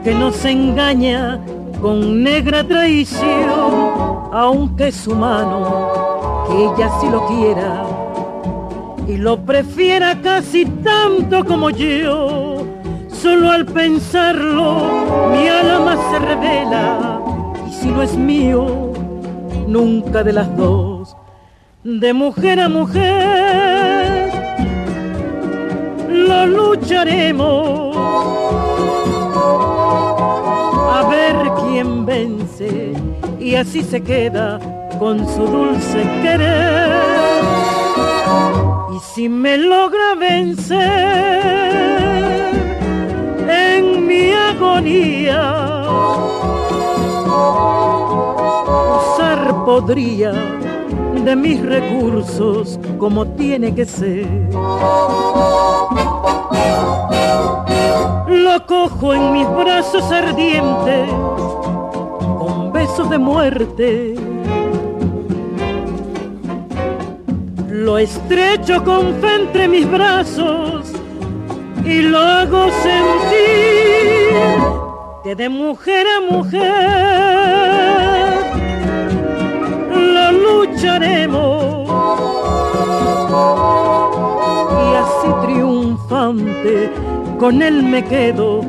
que 0.02 0.14
nos 0.14 0.42
engaña 0.46 1.38
con 1.82 2.22
negra 2.22 2.66
traición, 2.66 4.30
aunque 4.32 4.88
es 4.88 5.06
humano, 5.06 6.46
que 6.48 6.64
ella 6.64 6.90
sí 7.02 7.06
lo 7.10 7.26
quiera 7.26 7.84
y 9.06 9.18
lo 9.18 9.44
prefiera 9.44 10.18
casi 10.22 10.64
tanto 10.64 11.44
como 11.44 11.68
yo. 11.68 12.55
Solo 13.26 13.50
al 13.50 13.66
pensarlo 13.66 15.28
mi 15.32 15.48
alma 15.48 15.96
se 16.10 16.18
revela 16.20 17.20
y 17.68 17.72
si 17.72 17.88
no 17.88 18.00
es 18.00 18.16
mío, 18.16 18.92
nunca 19.66 20.22
de 20.22 20.32
las 20.32 20.56
dos, 20.56 21.16
de 21.82 22.12
mujer 22.12 22.60
a 22.60 22.68
mujer, 22.68 24.30
lo 26.08 26.46
lucharemos 26.46 27.96
a 30.94 31.08
ver 31.10 31.34
quién 31.64 32.06
vence 32.06 32.92
y 33.40 33.56
así 33.56 33.82
se 33.82 34.04
queda 34.04 34.60
con 35.00 35.18
su 35.28 35.48
dulce 35.48 36.04
querer. 36.22 36.92
Y 38.94 39.00
si 39.00 39.28
me 39.28 39.58
logra 39.58 40.14
vencer 40.14 41.86
en 41.90 41.95
usar 48.98 49.64
podría 49.64 50.32
de 51.24 51.36
mis 51.36 51.60
recursos 51.64 52.78
como 52.98 53.26
tiene 53.26 53.74
que 53.74 53.84
ser. 53.84 54.26
Lo 58.28 58.66
cojo 58.66 59.14
en 59.14 59.32
mis 59.32 59.48
brazos 59.48 60.10
ardientes 60.10 61.08
besos 62.76 63.08
de 63.08 63.18
muerte. 63.18 64.14
Lo 67.70 67.96
estrecho 67.96 68.84
con 68.84 69.14
fe 69.14 69.34
entre 69.36 69.66
mis 69.68 69.90
brazos 69.90 70.95
y 71.86 72.02
lo 72.02 72.18
hago 72.18 72.68
sentir 72.82 74.34
que 75.22 75.34
de 75.36 75.48
mujer 75.48 76.06
a 76.16 76.20
mujer 76.32 76.62
lo 79.94 80.32
lucharemos 80.32 81.88
y 84.82 84.94
así 84.96 85.28
triunfante 85.46 86.90
con 87.38 87.62
él 87.62 87.82
me 87.84 88.04
quedo 88.04 88.62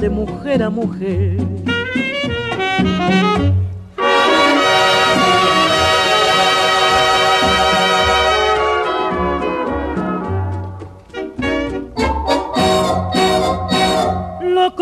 de 0.00 0.10
mujer 0.10 0.62
a 0.62 0.70
mujer. 0.70 1.65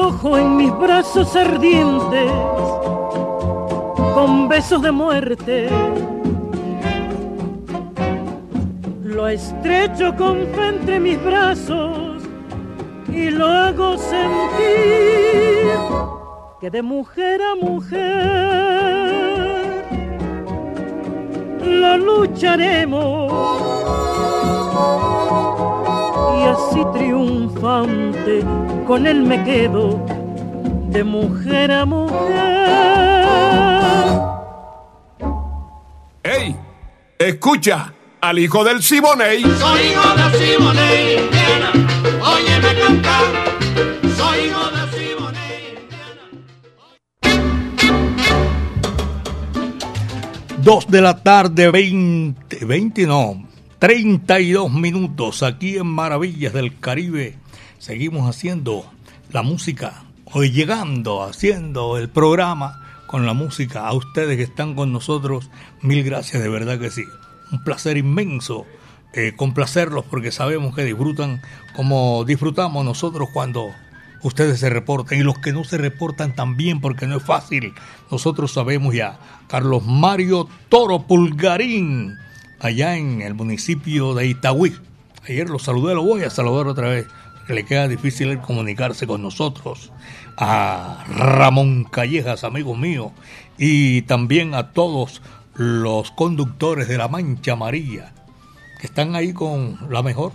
Cojo 0.05 0.37
en 0.37 0.57
mis 0.59 0.71
brazos 0.79 1.35
ardientes 1.35 2.31
con 4.13 4.49
besos 4.51 4.83
de 4.83 4.93
muerte. 4.93 5.71
Lo 9.03 9.29
estrecho 9.29 10.15
con 10.15 10.47
fe 10.49 10.69
entre 10.69 11.01
mis 11.01 11.25
brazos 11.25 12.23
y 13.09 13.31
lo 13.31 13.47
hago 13.47 13.97
sentir 13.97 15.71
que 16.61 16.71
de 16.71 16.83
mujer 16.83 17.41
a 17.41 17.55
mujer 17.55 17.95
lo 21.65 21.97
lucharemos 21.97 23.33
y 26.37 26.43
así 26.43 26.85
triunfante 26.93 28.45
con 28.85 29.07
él 29.07 29.23
me 29.23 29.43
quedo 29.45 30.05
de 30.89 31.05
mujer 31.05 31.73
a 31.73 31.85
mujer. 31.85 32.33
¡Ey! 36.23 36.57
Escucha 37.19 37.93
al 38.21 38.39
hijo 38.39 38.63
del 38.65 38.83
Siboney. 38.83 39.43
Soy 39.43 39.81
hijo 39.81 40.15
del 40.15 40.33
Siboney, 40.33 41.19
Indiana. 41.19 41.73
Óyeme 42.23 42.75
cantar. 42.81 43.25
Soy 44.17 44.39
hijo 44.47 44.71
del 44.71 44.89
Siboney, 44.91 45.79
Indiana. 45.81 46.25
Dos 50.59 50.87
de 50.89 51.01
la 51.01 51.23
tarde, 51.23 51.71
20, 51.71 52.65
20 52.65 53.07
no, 53.07 53.49
32 53.79 54.71
minutos 54.73 55.43
aquí 55.43 55.77
en 55.79 55.87
Maravillas 55.87 56.53
del 56.53 56.79
Caribe 56.79 57.44
seguimos 57.85 58.27
haciendo 58.27 58.91
la 59.31 59.43
música, 59.43 60.05
hoy 60.25 60.51
llegando, 60.51 61.23
haciendo 61.23 61.99
el 61.99 62.09
programa 62.09 62.81
con 63.07 63.27
la 63.27 63.35
música. 63.35 63.87
A 63.87 63.93
ustedes 63.93 64.39
que 64.39 64.43
están 64.43 64.75
con 64.75 64.91
nosotros, 64.91 65.51
mil 65.83 66.03
gracias, 66.03 66.43
de 66.43 66.49
verdad 66.49 66.79
que 66.79 66.91
sí. 66.91 67.05
Un 67.53 67.63
placer 67.63 67.99
inmenso 67.99 68.65
eh, 69.13 69.35
complacerlos 69.37 70.07
porque 70.07 70.33
sabemos 70.33 70.75
que 70.75 70.83
disfrutan 70.83 71.43
como 71.77 72.25
disfrutamos 72.25 72.87
nosotros 72.87 73.29
cuando 73.35 73.71
ustedes 74.23 74.61
se 74.61 74.71
reportan 74.71 75.19
y 75.19 75.23
los 75.23 75.39
que 75.39 75.53
no 75.53 75.63
se 75.65 75.77
reportan 75.77 76.35
también 76.35 76.81
porque 76.81 77.07
no 77.07 77.19
es 77.19 77.23
fácil. 77.23 77.75
Nosotros 78.11 78.51
sabemos 78.51 78.95
ya. 78.95 79.19
Carlos 79.47 79.85
Mario 79.85 80.49
Toro 80.71 81.07
Pulgarín, 81.07 82.17
allá 82.61 82.97
en 82.97 83.21
el 83.21 83.35
municipio 83.35 84.15
de 84.15 84.27
Itagüí. 84.29 84.75
Ayer 85.29 85.51
lo 85.51 85.59
saludé, 85.59 85.95
lo 85.95 86.03
voy 86.03 86.23
a 86.23 86.31
saludar 86.31 86.67
otra 86.67 86.89
vez 86.89 87.07
le 87.49 87.65
queda 87.65 87.89
difícil 87.89 88.39
comunicarse 88.41 89.07
con 89.07 89.23
nosotros, 89.23 89.93
a 90.37 91.05
Ramón 91.09 91.85
Callejas, 91.85 92.45
amigo 92.45 92.75
mío, 92.75 93.13
y 93.59 94.03
también 94.03 94.55
a 94.55 94.73
todos 94.73 95.23
los 95.55 96.11
conductores 96.11 96.89
de 96.89 96.99
la 96.99 97.09
Mancha 97.09 97.53
Amarilla, 97.53 98.13
que 98.81 98.87
están 98.87 99.15
ahí 99.15 99.33
con 99.33 99.79
la 99.91 100.03
mejor, 100.03 100.33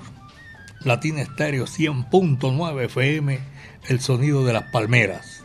Latina 0.82 1.22
Estéreo 1.22 1.65
100.9 1.65 2.86
FM, 2.86 3.39
el 3.88 4.00
sonido 4.00 4.45
de 4.45 4.54
las 4.54 4.63
palmeras. 4.72 5.43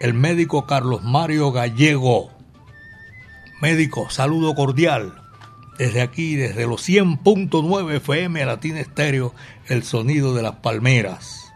El 0.00 0.14
médico 0.14 0.66
Carlos 0.66 1.02
Mario 1.02 1.50
Gallego. 1.50 2.30
Médico, 3.60 4.08
saludo 4.10 4.54
cordial 4.54 5.27
desde 5.78 6.02
aquí, 6.02 6.34
desde 6.34 6.66
los 6.66 6.86
100.9 6.86 7.96
FM 7.96 8.44
Latina 8.44 8.80
Estéreo, 8.80 9.32
el 9.68 9.84
sonido 9.84 10.34
de 10.34 10.42
las 10.42 10.56
palmeras. 10.56 11.52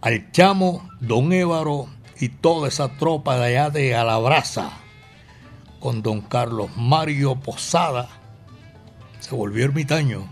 Al 0.00 0.30
chamo, 0.32 0.88
don 1.00 1.32
Évaro 1.32 1.86
y 2.18 2.28
toda 2.28 2.68
esa 2.68 2.96
tropa 2.96 3.38
de 3.38 3.46
allá 3.46 3.70
de 3.70 3.94
Alabraza, 3.94 4.70
con 5.78 6.02
don 6.02 6.22
Carlos 6.22 6.70
Mario 6.76 7.36
Posada, 7.36 8.08
se 9.20 9.34
volvió 9.34 9.64
ermitaño. 9.64 10.28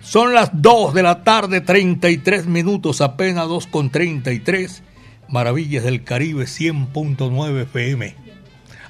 Son 0.00 0.34
las 0.34 0.50
2 0.52 0.94
de 0.94 1.02
la 1.02 1.24
tarde, 1.24 1.60
33 1.60 2.46
minutos, 2.46 3.00
apenas 3.00 3.48
2 3.48 3.66
con 3.66 3.90
33. 3.90 4.82
Maravillas 5.28 5.84
del 5.84 6.04
Caribe 6.04 6.44
100.9 6.44 7.62
FM. 7.62 8.14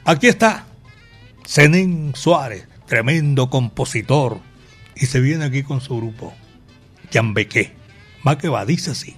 Aquí 0.05 0.27
está 0.27 0.67
Zenén 1.47 2.13
Suárez, 2.15 2.67
tremendo 2.87 3.51
compositor, 3.51 4.41
y 4.97 5.07
se 5.07 5.21
viene 5.21 5.45
aquí 5.45 5.63
con 5.63 5.81
su 5.81 5.97
grupo, 5.97 6.33
Yambeque. 7.11 7.73
Más 8.23 8.37
que 8.37 8.49
va, 8.49 8.65
dice 8.65 8.93
así. 8.93 9.17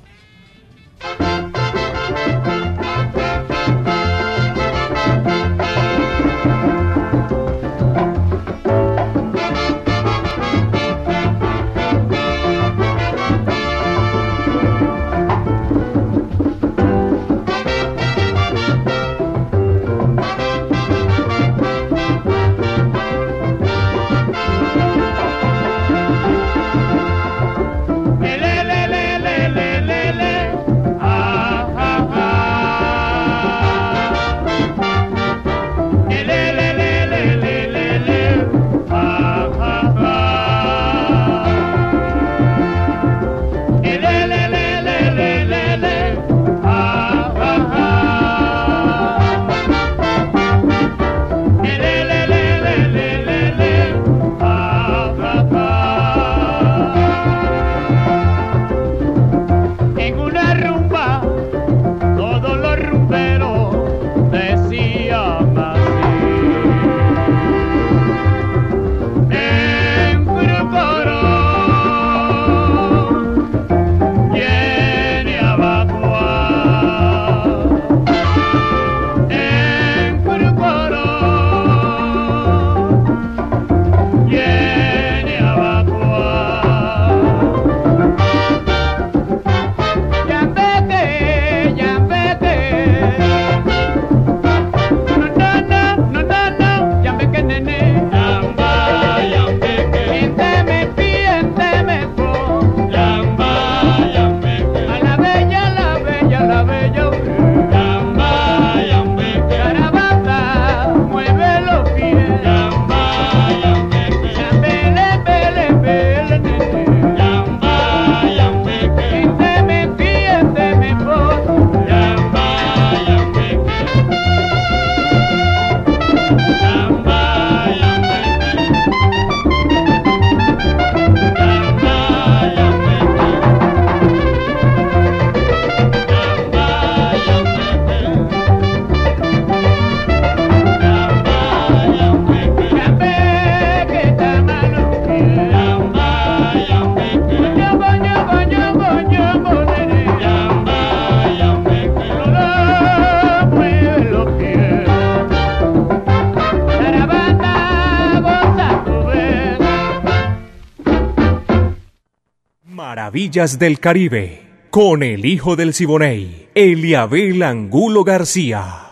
Del 163.28 163.80
Caribe, 163.80 164.68
con 164.70 165.02
el 165.02 165.24
hijo 165.24 165.56
del 165.56 165.74
Siboney, 165.74 166.48
Eliabel 166.54 167.42
Angulo 167.42 168.04
García. 168.04 168.86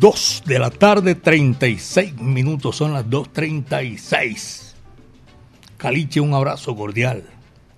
Dos 0.00 0.42
de 0.46 0.58
la 0.58 0.70
tarde, 0.70 1.14
36 1.14 2.18
minutos, 2.18 2.76
son 2.76 2.94
las 2.94 3.04
2.36. 3.04 4.72
Caliche, 5.76 6.20
un 6.20 6.32
abrazo 6.32 6.74
cordial. 6.74 7.24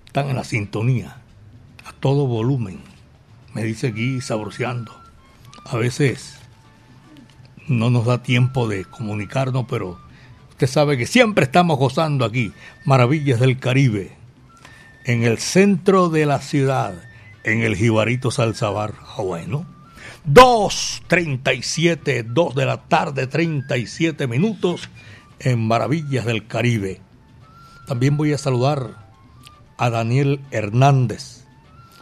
Están 0.05 0.29
en 0.29 0.37
la 0.37 0.45
sintonía, 0.45 1.17
a 1.85 1.91
todo 1.91 2.25
volumen. 2.25 2.79
Me 3.53 3.65
dice 3.65 3.87
aquí 3.87 4.21
saboreando. 4.21 4.95
A 5.65 5.75
veces 5.75 6.39
no 7.67 7.89
nos 7.89 8.05
da 8.05 8.23
tiempo 8.23 8.69
de 8.69 8.85
comunicarnos, 8.85 9.65
pero 9.67 9.99
usted 10.61 10.73
sabe 10.75 10.95
que 10.95 11.07
siempre 11.07 11.45
estamos 11.45 11.79
gozando 11.79 12.23
aquí, 12.23 12.53
Maravillas 12.85 13.39
del 13.39 13.57
Caribe, 13.57 14.11
en 15.05 15.23
el 15.23 15.39
centro 15.39 16.09
de 16.09 16.27
la 16.27 16.39
ciudad, 16.39 16.93
en 17.43 17.61
el 17.63 17.75
Jibarito 17.75 18.29
Salzabar. 18.29 18.93
Ah, 19.17 19.23
bueno. 19.23 19.65
2.37, 20.27 22.25
2 22.25 22.53
de 22.53 22.65
la 22.67 22.77
tarde, 22.83 23.25
37 23.25 24.27
minutos 24.27 24.87
en 25.39 25.65
Maravillas 25.65 26.25
del 26.25 26.45
Caribe. 26.45 27.01
También 27.87 28.15
voy 28.15 28.33
a 28.33 28.37
saludar 28.37 29.09
a 29.79 29.89
Daniel 29.89 30.41
Hernández, 30.51 31.47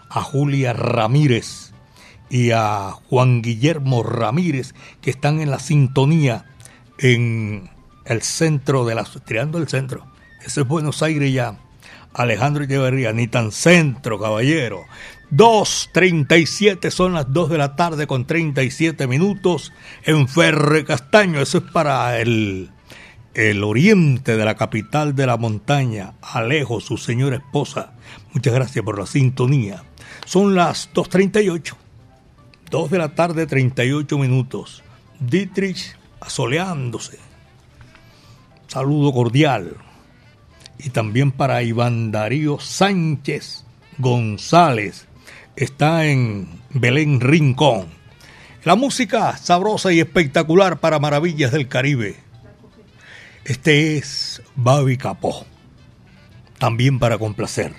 a 0.09 0.21
Julia 0.21 0.73
Ramírez 0.73 1.71
y 2.29 2.51
a 2.51 2.91
Juan 3.09 3.41
Guillermo 3.41 4.03
Ramírez, 4.03 4.75
que 4.99 5.11
están 5.11 5.39
en 5.39 5.49
la 5.49 5.59
sintonía 5.59 6.43
en 6.97 7.69
el 8.09 8.23
centro 8.23 8.85
de 8.85 8.95
la... 8.95 9.07
tirando 9.25 9.59
el 9.59 9.67
centro. 9.67 10.05
Ese 10.43 10.61
es 10.61 10.67
Buenos 10.67 11.01
Aires 11.03 11.31
ya. 11.31 11.57
Alejandro 12.13 12.63
Echeverría, 12.63 13.13
ni 13.13 13.27
tan 13.27 13.51
centro, 13.51 14.19
caballero. 14.19 14.85
2.37 15.31 16.89
son 16.89 17.13
las 17.13 17.31
2 17.31 17.51
de 17.51 17.57
la 17.59 17.75
tarde 17.75 18.07
con 18.07 18.25
37 18.25 19.05
minutos 19.05 19.71
en 20.03 20.27
Ferre 20.27 20.83
Castaño. 20.85 21.39
Eso 21.39 21.59
es 21.59 21.65
para 21.65 22.19
el, 22.19 22.71
el 23.35 23.63
oriente 23.63 24.35
de 24.35 24.43
la 24.43 24.55
capital 24.55 25.15
de 25.15 25.27
la 25.27 25.37
montaña, 25.37 26.13
Alejo, 26.21 26.81
su 26.81 26.97
señora 26.97 27.35
esposa. 27.35 27.93
Muchas 28.33 28.55
gracias 28.55 28.83
por 28.83 28.97
la 28.97 29.05
sintonía. 29.05 29.83
Son 30.25 30.55
las 30.55 30.91
2.38. 30.93 31.75
2 32.71 32.89
de 32.89 32.97
la 32.97 33.13
tarde, 33.13 33.45
38 33.45 34.17
minutos. 34.17 34.83
Dietrich 35.19 35.95
asoleándose. 36.21 37.28
Saludo 38.69 39.11
cordial. 39.11 39.77
Y 40.77 40.91
también 40.91 41.31
para 41.31 41.63
Iván 41.63 42.11
Darío 42.11 42.59
Sánchez 42.59 43.65
González. 43.97 45.07
Está 45.55 46.05
en 46.05 46.47
Belén 46.69 47.19
Rincón. 47.19 47.87
La 48.63 48.75
música 48.75 49.35
sabrosa 49.37 49.91
y 49.91 49.99
espectacular 49.99 50.79
para 50.79 50.99
Maravillas 50.99 51.51
del 51.51 51.67
Caribe. 51.67 52.15
Este 53.43 53.97
es 53.97 54.43
Babi 54.55 54.97
Capó. 54.97 55.47
También 56.59 56.99
para 56.99 57.17
complacer. 57.17 57.73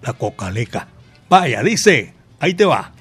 La 0.00 0.14
cocaleca. 0.14 0.88
Vaya, 1.28 1.62
dice, 1.62 2.14
ahí 2.40 2.54
te 2.54 2.64
va. 2.64 2.92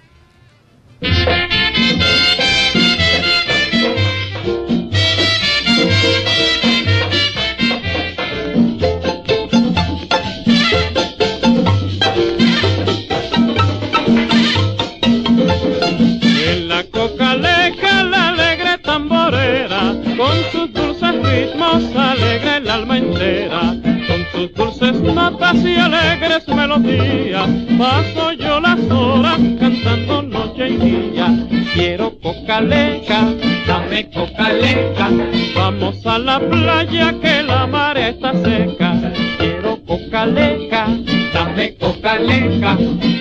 Ritmos 21.40 21.84
alegra 21.96 22.58
el 22.58 22.70
alma 22.70 22.98
entera. 22.98 23.76
Con 24.08 24.26
sus 24.32 24.54
dulces 24.54 25.02
notas 25.02 25.56
y 25.64 25.76
alegres 25.76 26.48
melodías, 26.48 27.50
paso 27.78 28.32
yo 28.34 28.60
las 28.60 28.80
horas 28.90 29.40
cantando 29.60 30.22
noche 30.24 30.70
y 30.70 30.78
día. 30.78 31.48
Quiero 31.74 32.18
cocaleca, 32.20 33.34
dame 33.68 34.10
cocaleca, 34.10 35.10
vamos 35.56 36.06
a 36.06 36.18
la 36.18 36.40
playa 36.40 37.14
que 37.22 37.44
la 37.44 37.68
marea 37.68 38.10
está 38.10 38.34
seca. 38.34 39.14
Quiero 39.38 39.80
cocaleca, 39.86 40.88
dame 41.34 41.76
cocaleca, 41.76 42.78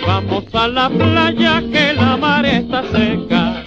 vamos 0.07 0.45
a 0.55 0.69
la 0.69 0.89
playa 0.89 1.63
que 1.73 1.93
la 1.93 2.17
marea 2.17 2.59
está 2.59 2.83
seca. 2.91 3.58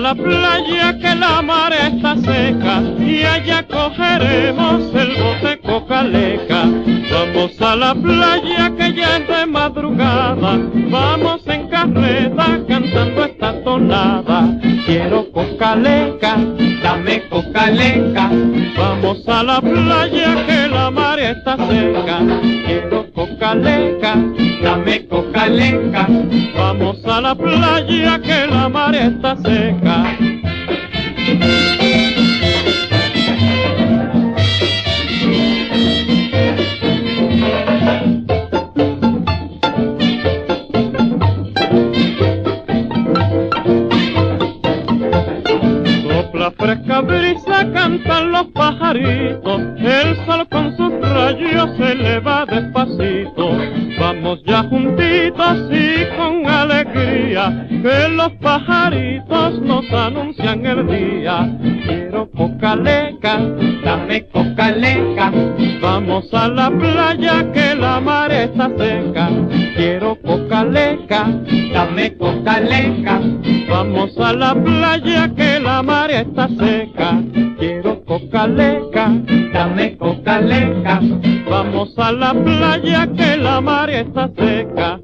A 0.00 0.02
la 0.02 0.14
playa 0.14 0.98
que 0.98 1.14
la 1.14 1.42
marea 1.42 1.88
está 1.88 2.16
seca 2.16 2.82
y 2.98 3.22
allá 3.22 3.66
cogeremos 3.66 4.94
el 4.94 5.10
bote 5.22 5.58
cocaleca. 5.60 6.64
Vamos 7.12 7.60
a 7.60 7.76
la 7.76 7.94
playa 7.94 8.72
que 8.78 8.94
ya 8.94 9.18
es 9.18 9.28
de 9.28 9.46
madrugada, 9.46 10.58
vamos 10.90 11.46
en 11.46 11.68
carreta 11.68 12.60
cantando 12.66 13.24
esta 13.24 13.62
tonada. 13.62 14.58
Quiero 14.86 15.30
cocaleca, 15.32 16.36
dame 16.82 17.28
cocaleca. 17.28 18.30
Vamos 18.78 19.28
a 19.28 19.42
la 19.42 19.60
playa 19.60 20.46
que 20.46 20.68
la 20.68 20.90
marea 20.90 21.32
está 21.32 21.56
seca. 21.56 22.20
Quiero 22.66 23.12
cocaleca, 23.12 24.16
dame 24.62 25.06
cocaleca. 25.06 26.06
Vamos 26.56 27.04
a 27.04 27.20
la 27.20 27.34
playa 27.34 28.20
que 28.20 28.46
la 28.46 28.68
marea 28.68 29.06
está 29.06 29.36
seca. 29.36 30.16
Sopla 46.02 46.50
fresca 46.52 47.00
brisa, 47.00 47.72
cantan 47.72 48.32
los 48.32 48.46
pajaritos, 48.48 49.60
el 49.78 50.16
sol 50.26 50.48
con 50.50 50.76
sus 50.76 50.92
rayos 51.00 51.70
se 51.76 51.92
eleva 51.92 52.46
despacito. 52.46 53.39
Que 57.48 58.08
los 58.10 58.32
pajaritos 58.42 59.60
nos 59.62 59.90
anuncian 59.92 60.66
el 60.66 60.86
día. 60.86 61.48
Quiero 61.86 62.30
cocaleca, 62.30 63.38
dame 63.84 64.26
cocaleca, 64.26 65.32
vamos 65.80 66.32
a 66.32 66.48
la 66.48 66.70
playa 66.70 67.50
que 67.52 67.74
la 67.74 68.00
mar 68.00 68.30
está 68.32 68.70
seca. 68.76 69.30
Quiero 69.76 70.16
cocaleca, 70.16 71.26
dame 71.72 72.16
cocaleca, 72.16 73.20
vamos 73.68 74.18
a 74.18 74.32
la 74.32 74.54
playa 74.54 75.30
que 75.34 75.60
la 75.60 75.82
mar 75.82 76.10
está 76.10 76.48
seca. 76.48 77.22
Quiero 77.58 78.04
cocaleca, 78.04 79.12
dame 79.52 79.96
cocaleca, 79.96 81.00
vamos 81.48 81.98
a 81.98 82.12
la 82.12 82.34
playa 82.34 83.06
que 83.16 83.36
la 83.36 83.60
mar 83.60 83.88
está 83.88 84.28
seca. 84.36 84.99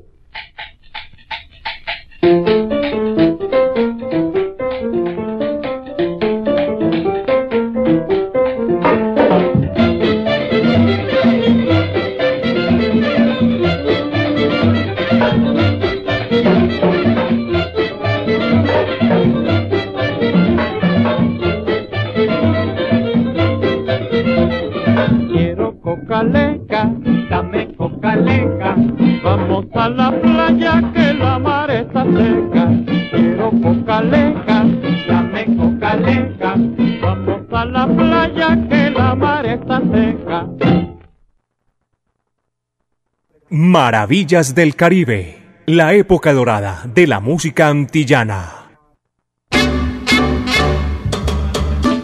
Maravillas 44.07 44.55
del 44.55 44.77
Caribe, 44.77 45.37
la 45.67 45.93
época 45.95 46.33
dorada 46.33 46.85
de 46.95 47.09
la 47.09 47.19
música 47.19 47.67
antillana. 47.67 48.69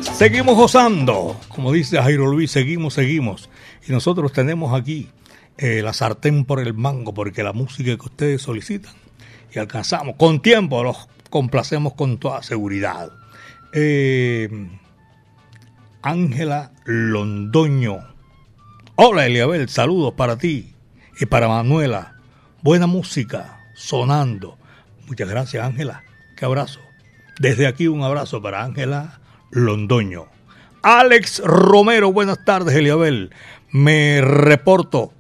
Seguimos 0.01 0.57
gozando, 0.57 1.41
como 1.47 1.71
dice 1.71 2.03
Jairo 2.03 2.27
Luis, 2.27 2.51
seguimos, 2.51 2.95
seguimos. 2.95 3.51
Y 3.87 3.93
nosotros 3.93 4.33
tenemos 4.33 4.75
aquí 4.75 5.11
eh, 5.57 5.81
la 5.81 5.93
sartén 5.93 6.45
por 6.45 6.59
el 6.59 6.75
mango, 6.75 7.15
porque 7.15 7.45
la 7.45 7.53
música 7.53 7.97
que 7.97 8.07
ustedes 8.07 8.43
solicitan 8.43 8.95
y 9.55 9.61
alcanzamos 9.61 10.17
con 10.17 10.43
tiempo, 10.43 10.83
los 10.83 11.09
complacemos 11.31 11.95
con 11.95 12.19
toda 12.19 12.43
seguridad. 12.43 13.13
Eh, 13.73 14.51
Ángela 16.03 16.73
Londoño. 16.85 18.01
Hola 18.97 19.27
Eliabel, 19.27 19.69
saludos 19.69 20.15
para 20.15 20.37
ti 20.37 20.72
y 21.19 21.27
para 21.27 21.49
Manuela. 21.49 22.17
Buena 22.63 22.87
música 22.87 23.61
sonando. 23.75 24.59
Muchas 25.07 25.29
gracias 25.29 25.65
Ángela. 25.65 26.05
Qué 26.37 26.45
abrazo. 26.45 26.81
Desde 27.39 27.67
aquí 27.67 27.89
un 27.89 28.03
abrazo 28.03 28.41
para 28.43 28.63
Ángela 28.63 29.21
Londoño. 29.51 30.27
Alex 30.83 31.41
Romero, 31.45 32.13
buenas 32.13 32.45
tardes, 32.45 32.75
Eliabel. 32.75 33.31
Me 33.71 34.21
reporto 34.21 35.13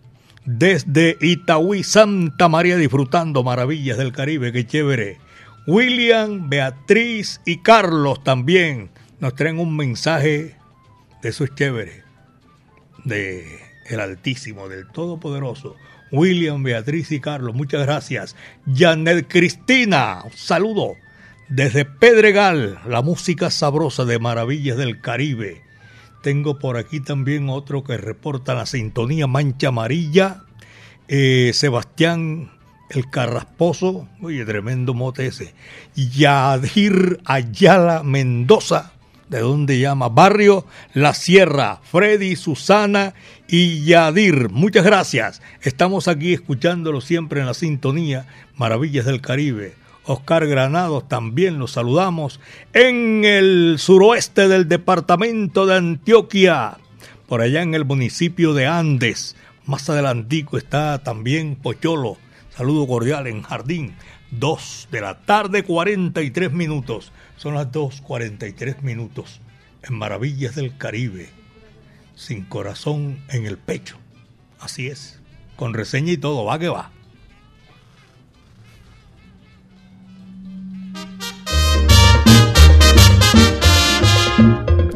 desde 0.44 1.16
Itaúí, 1.20 1.84
Santa 1.84 2.48
María, 2.48 2.76
disfrutando 2.76 3.44
maravillas 3.44 3.96
del 3.96 4.12
Caribe, 4.12 4.52
qué 4.52 4.66
chévere. 4.66 5.18
William, 5.66 6.48
Beatriz 6.48 7.40
y 7.46 7.58
Carlos 7.58 8.24
también 8.24 8.90
nos 9.20 9.36
traen 9.36 9.60
un 9.60 9.76
mensaje 9.76 10.56
de 11.22 11.28
esos 11.28 11.54
chévere, 11.54 12.02
de 13.04 13.60
el 13.86 14.00
Altísimo, 14.00 14.68
del 14.68 14.88
Todopoderoso. 14.88 15.76
William, 16.10 16.62
Beatriz 16.62 17.10
y 17.12 17.20
Carlos, 17.20 17.54
muchas 17.54 17.86
gracias. 17.86 18.36
Janet 18.74 19.26
Cristina, 19.28 20.22
saludo 20.34 20.94
desde 21.48 21.84
Pedregal, 21.84 22.78
la 22.86 23.02
música 23.02 23.50
sabrosa 23.50 24.04
de 24.04 24.18
Maravillas 24.18 24.76
del 24.76 25.00
Caribe. 25.00 25.62
Tengo 26.22 26.58
por 26.58 26.76
aquí 26.76 27.00
también 27.00 27.48
otro 27.48 27.82
que 27.82 27.96
reporta 27.96 28.54
la 28.54 28.66
sintonía 28.66 29.26
Mancha 29.26 29.68
Amarilla. 29.68 30.44
Eh, 31.08 31.50
Sebastián 31.52 32.50
el 32.88 33.10
Carrasposo, 33.10 34.08
oye, 34.20 34.44
tremendo 34.44 34.94
mote 34.94 35.26
ese. 35.26 35.54
Yadir 35.94 37.20
Ayala 37.24 38.02
Mendoza, 38.02 38.92
de 39.28 39.40
donde 39.40 39.78
llama 39.78 40.08
Barrio 40.08 40.66
La 40.94 41.14
Sierra, 41.14 41.80
Freddy, 41.82 42.36
Susana 42.36 43.14
y 43.48 43.84
Yadir. 43.84 44.50
Muchas 44.50 44.84
gracias. 44.84 45.42
Estamos 45.62 46.08
aquí 46.08 46.32
escuchándolo 46.32 47.00
siempre 47.00 47.40
en 47.40 47.46
la 47.46 47.54
sintonía 47.54 48.26
Maravillas 48.56 49.06
del 49.06 49.20
Caribe. 49.20 49.74
Oscar 50.04 50.46
Granados 50.46 51.08
también 51.08 51.58
los 51.58 51.72
saludamos 51.72 52.40
en 52.72 53.24
el 53.24 53.76
suroeste 53.78 54.48
del 54.48 54.68
departamento 54.68 55.64
de 55.66 55.76
Antioquia, 55.76 56.78
por 57.28 57.40
allá 57.40 57.62
en 57.62 57.74
el 57.74 57.84
municipio 57.84 58.52
de 58.52 58.66
Andes. 58.66 59.36
Más 59.64 59.88
adelantico 59.88 60.58
está 60.58 61.02
también 61.04 61.54
Pocholo. 61.54 62.16
Saludo 62.50 62.86
cordial 62.86 63.28
en 63.28 63.42
Jardín. 63.42 63.94
2 64.32 64.88
de 64.90 65.00
la 65.00 65.20
tarde, 65.20 65.62
43 65.62 66.52
minutos. 66.52 67.12
Son 67.42 67.54
las 67.54 67.72
2.43 67.72 68.82
minutos 68.82 69.40
en 69.82 69.98
Maravillas 69.98 70.54
del 70.54 70.78
Caribe. 70.78 71.28
Sin 72.14 72.44
corazón 72.44 73.18
en 73.30 73.46
el 73.46 73.58
pecho. 73.58 73.96
Así 74.60 74.86
es. 74.86 75.18
Con 75.56 75.74
reseña 75.74 76.12
y 76.12 76.18
todo, 76.18 76.44
va 76.44 76.60
que 76.60 76.68
va. 76.68 76.92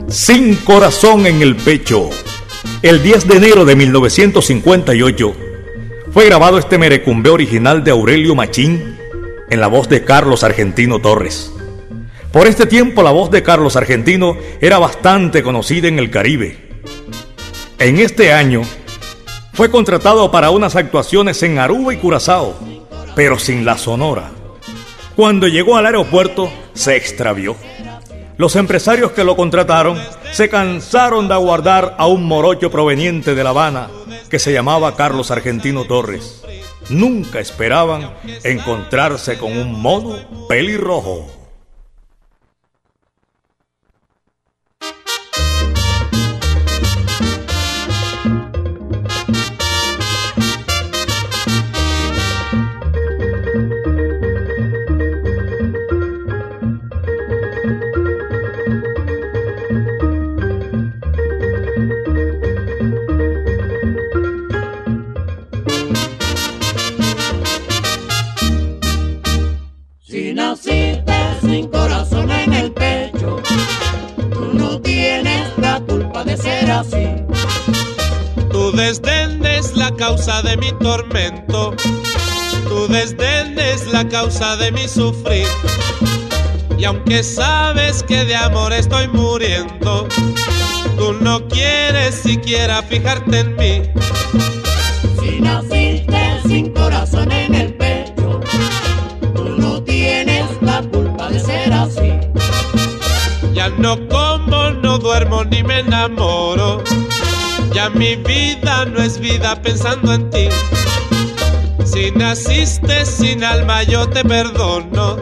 Sin 0.09 0.55
corazón 0.55 1.27
en 1.27 1.43
el 1.43 1.57
pecho. 1.57 2.11
El 2.81 3.03
10 3.03 3.27
de 3.27 3.37
enero 3.39 3.65
de 3.65 3.75
1958 3.75 5.37
fue 6.13 6.27
grabado 6.27 6.59
este 6.59 6.79
merecumbe 6.79 7.29
original 7.29 7.83
de 7.83 7.91
Aurelio 7.91 8.37
Machín 8.37 8.97
en 9.51 9.61
la 9.61 9.67
voz 9.67 9.89
de 9.89 10.05
Carlos 10.05 10.45
Argentino 10.45 11.01
Torres. 11.01 11.51
Por 12.37 12.47
este 12.47 12.67
tiempo 12.67 13.03
la 13.03 13.13
voz 13.13 13.31
de 13.31 13.43
Carlos 13.43 13.77
Argentino 13.77 14.37
era 14.61 14.79
bastante 14.79 15.43
conocida 15.43 15.89
en 15.89 15.99
el 15.99 16.11
Caribe. 16.11 16.83
En 17.79 17.99
este 17.99 18.31
año 18.31 18.61
fue 19.55 19.71
contratado 19.71 20.31
para 20.31 20.51
unas 20.51 20.77
actuaciones 20.77 21.43
en 21.43 21.59
Aruba 21.59 21.95
y 21.95 21.97
Curazao, 21.97 22.55
pero 23.15 23.39
sin 23.39 23.65
la 23.65 23.79
sonora. 23.79 24.33
Cuando 25.17 25.49
llegó 25.49 25.79
al 25.79 25.87
aeropuerto 25.87 26.53
se 26.75 26.97
extravió. 26.97 27.57
Los 28.37 28.55
empresarios 28.57 29.13
que 29.13 29.25
lo 29.25 29.35
contrataron 29.35 29.99
se 30.31 30.51
cansaron 30.51 31.29
de 31.29 31.33
aguardar 31.33 31.95
a 31.97 32.07
un 32.07 32.25
morocho 32.25 32.71
proveniente 32.71 33.35
de 33.35 33.45
La 33.45 33.51
Habana 33.51 33.89
que 34.29 34.39
se 34.39 34.53
llamaba 34.53 34.95
Carlos 34.95 35.31
Argentino 35.31 35.85
Torres. 35.85 36.43
Nunca 36.91 37.41
esperaban 37.41 38.13
encontrarse 38.45 39.39
con 39.39 39.57
un 39.57 39.81
mono 39.81 40.19
pelirrojo. 40.51 41.36
Causa 79.97 80.43
de 80.43 80.57
mi 80.59 80.73
tormento, 80.73 81.75
tu 82.69 82.87
desdén 82.89 83.59
es 83.59 83.91
la 83.93 84.07
causa 84.07 84.57
de 84.57 84.71
mi 84.73 84.87
sufrir. 84.89 85.47
Y 86.79 86.85
aunque 86.85 87.23
sabes 87.23 88.03
que 88.03 88.25
de 88.25 88.37
amor 88.37 88.73
estoy 88.73 89.09
muriendo, 89.09 90.07
tú 90.99 91.15
no 91.15 91.49
quieres 91.49 92.15
siquiera 92.15 92.83
fijarte 92.83 93.41
en 93.41 93.57
mí. 93.57 93.83
Si 95.21 95.41
naciste 95.41 96.41
sin 96.47 96.73
corazón 96.75 97.33
en 97.33 97.55
el 97.55 97.75
pecho, 97.75 98.41
tú 99.35 99.45
no 99.59 99.83
tienes 99.83 100.47
la 100.61 100.83
culpa 100.83 101.31
de 101.31 101.41
ser 101.41 101.73
así. 101.73 102.13
Ya 103.55 103.71
no 103.71 103.97
como, 104.09 104.71
no 104.71 104.99
duermo 104.99 105.45
ni 105.45 105.63
me 105.63 105.81
enamoro 105.81 106.86
mi 107.91 108.17
vida 108.17 108.85
no 108.87 109.03
es 109.03 109.19
vida 109.19 109.61
pensando 109.63 110.13
en 110.15 110.31
ti. 110.31 110.49
Si 111.85 112.11
naciste 112.13 113.05
sin 113.07 113.45
alma 113.45 113.83
yo 113.83 114.09
te 114.09 114.25
perdono. 114.25 115.17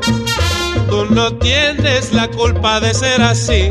Tú 0.88 1.06
no 1.10 1.34
tienes 1.36 2.12
la 2.12 2.28
culpa 2.28 2.80
de 2.80 2.94
ser 2.94 3.22
así. 3.22 3.70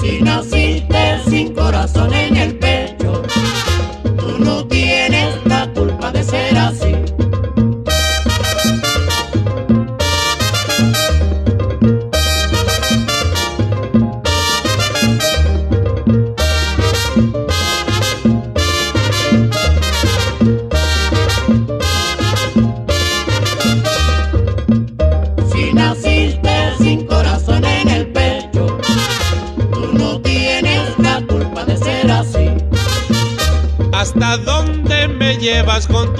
Si 0.00 0.22
naciste 0.22 1.20
sin 1.28 1.54
corazón 1.54 2.12
en 2.12 2.36
el 2.36 2.58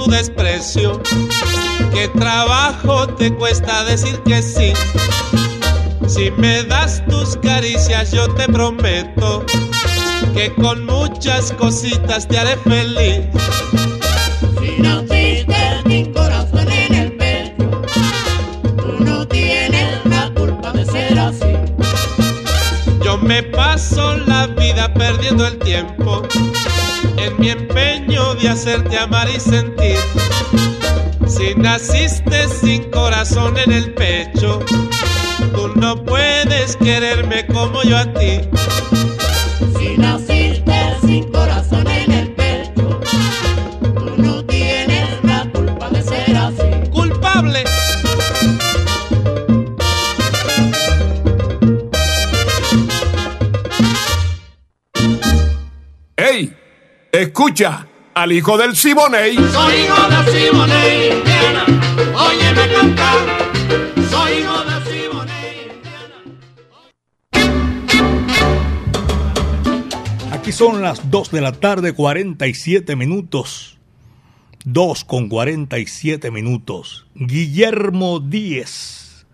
tu 0.05 0.11
desprecio. 0.11 1.01
¿Qué 1.91 2.07
trabajo 2.09 3.07
te 3.07 3.33
cuesta 3.33 3.83
decir 3.85 4.19
que 4.23 4.41
sí? 4.41 4.73
Si 6.07 6.31
me 6.31 6.63
das 6.63 7.03
tus 7.07 7.37
caricias, 7.37 8.11
yo 8.11 8.27
te 8.35 8.47
prometo 8.47 9.45
que 10.33 10.53
con 10.53 10.85
muchas 10.85 11.51
cositas 11.53 12.27
te 12.27 12.37
haré 12.37 12.57
feliz. 12.57 13.21
Si 14.59 14.81
naciste 14.81 15.55
sin 15.87 16.13
corazón 16.13 16.71
en 16.71 16.93
el 16.93 17.11
pecho, 17.13 17.81
tú 18.77 19.03
no 19.03 19.27
tienes 19.27 20.05
la 20.05 20.31
culpa 20.35 20.71
de 20.73 20.85
ser 20.85 21.19
así. 21.19 21.53
Yo 23.03 23.17
me 23.17 23.43
paso 23.43 24.17
la 24.27 24.47
vida 24.47 24.93
perdiendo 24.93 25.47
el 25.47 25.57
tiempo 25.59 26.21
en 27.17 27.39
mi 27.39 27.49
empeño 27.49 28.35
de 28.35 28.49
hacerte 28.49 28.97
amar 28.97 29.27
y 29.29 29.39
sentir. 29.39 29.84
Si 31.65 31.71
naciste 31.71 32.47
sin 32.47 32.91
corazón 32.91 33.57
en 33.57 33.71
el 33.71 33.91
pecho, 33.95 34.59
tú 35.55 35.67
no 35.75 36.05
puedes 36.05 36.77
quererme 36.77 37.47
como 37.47 37.81
yo 37.81 37.97
a 37.97 38.05
ti. 38.13 38.41
Si 39.75 39.97
naciste 39.97 40.95
sin 41.01 41.31
corazón 41.31 41.87
en 41.87 42.11
el 42.11 42.35
pecho, 42.35 42.99
tú 43.95 44.13
no 44.15 44.45
tienes 44.45 45.09
la 45.23 45.49
culpa 45.51 45.89
de 45.89 46.03
ser 46.03 46.37
así. 46.37 46.89
Culpable. 46.91 47.63
¡Ey! 56.15 56.55
Escucha 57.11 57.87
al 58.25 58.31
hijo 58.31 58.57
del 58.57 58.75
Siboney. 58.75 59.35
Soy 59.35 59.73
hijo 59.81 60.09
de 60.09 60.31
Siboney, 60.31 61.11
Indiana. 61.11 61.63
Óyeme 62.17 62.73
cantar. 62.73 63.19
Soy 64.09 64.31
hijo 64.39 64.63
de 64.63 64.75
Siboney. 64.89 65.69
Aquí 70.31 70.51
son 70.51 70.81
las 70.81 71.11
2 71.11 71.29
de 71.29 71.41
la 71.41 71.51
tarde, 71.51 71.93
47 71.93 72.95
minutos. 72.95 73.77
2 74.63 75.05
con 75.05 75.29
47 75.29 76.31
minutos. 76.31 77.05
Guillermo 77.13 78.19
Díez, 78.19 79.27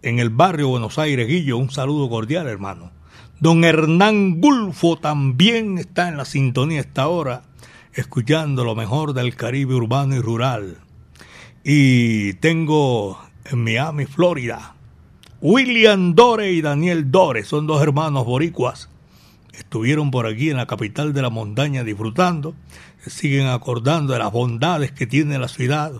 en 0.00 0.18
el 0.18 0.30
barrio 0.30 0.68
Buenos 0.68 0.98
Aires, 0.98 1.28
Guillo, 1.28 1.58
un 1.58 1.70
saludo 1.70 2.08
cordial, 2.08 2.48
hermano. 2.48 2.90
Don 3.40 3.64
Hernán 3.64 4.40
Gulfo 4.40 4.96
también 4.96 5.76
está 5.76 6.08
en 6.08 6.16
la 6.16 6.24
sintonía 6.24 6.80
esta 6.80 7.08
hora, 7.08 7.42
escuchando 7.94 8.64
lo 8.64 8.74
mejor 8.74 9.14
del 9.14 9.36
Caribe 9.36 9.74
urbano 9.74 10.16
y 10.16 10.20
rural. 10.20 10.78
Y 11.62 12.34
tengo 12.34 13.18
en 13.44 13.62
Miami, 13.62 14.06
Florida, 14.06 14.74
William 15.40 16.14
Dore 16.14 16.52
y 16.52 16.60
Daniel 16.60 17.10
Dore, 17.10 17.44
son 17.44 17.66
dos 17.66 17.82
hermanos 17.82 18.24
boricuas. 18.24 18.88
Estuvieron 19.52 20.10
por 20.10 20.26
aquí 20.26 20.50
en 20.50 20.56
la 20.56 20.66
capital 20.66 21.12
de 21.12 21.22
la 21.22 21.30
montaña 21.30 21.84
disfrutando, 21.84 22.54
se 23.02 23.10
siguen 23.10 23.46
acordando 23.46 24.12
de 24.12 24.18
las 24.18 24.32
bondades 24.32 24.92
que 24.92 25.06
tiene 25.06 25.38
la 25.38 25.48
ciudad 25.48 25.92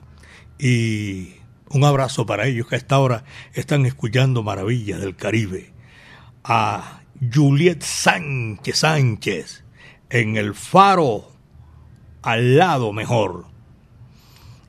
y 0.58 1.34
un 1.68 1.84
abrazo 1.84 2.26
para 2.26 2.46
ellos 2.46 2.66
que 2.66 2.74
a 2.74 2.78
esta 2.78 2.98
hora 2.98 3.24
están 3.52 3.86
escuchando 3.86 4.42
maravillas 4.42 5.00
del 5.00 5.14
Caribe. 5.14 5.72
A 6.42 7.02
Juliet 7.32 7.82
Sánchez 7.82 8.78
Sánchez 8.78 9.64
en 10.10 10.36
el 10.36 10.54
faro 10.54 11.33
al 12.24 12.56
lado 12.56 12.92
mejor. 12.92 13.44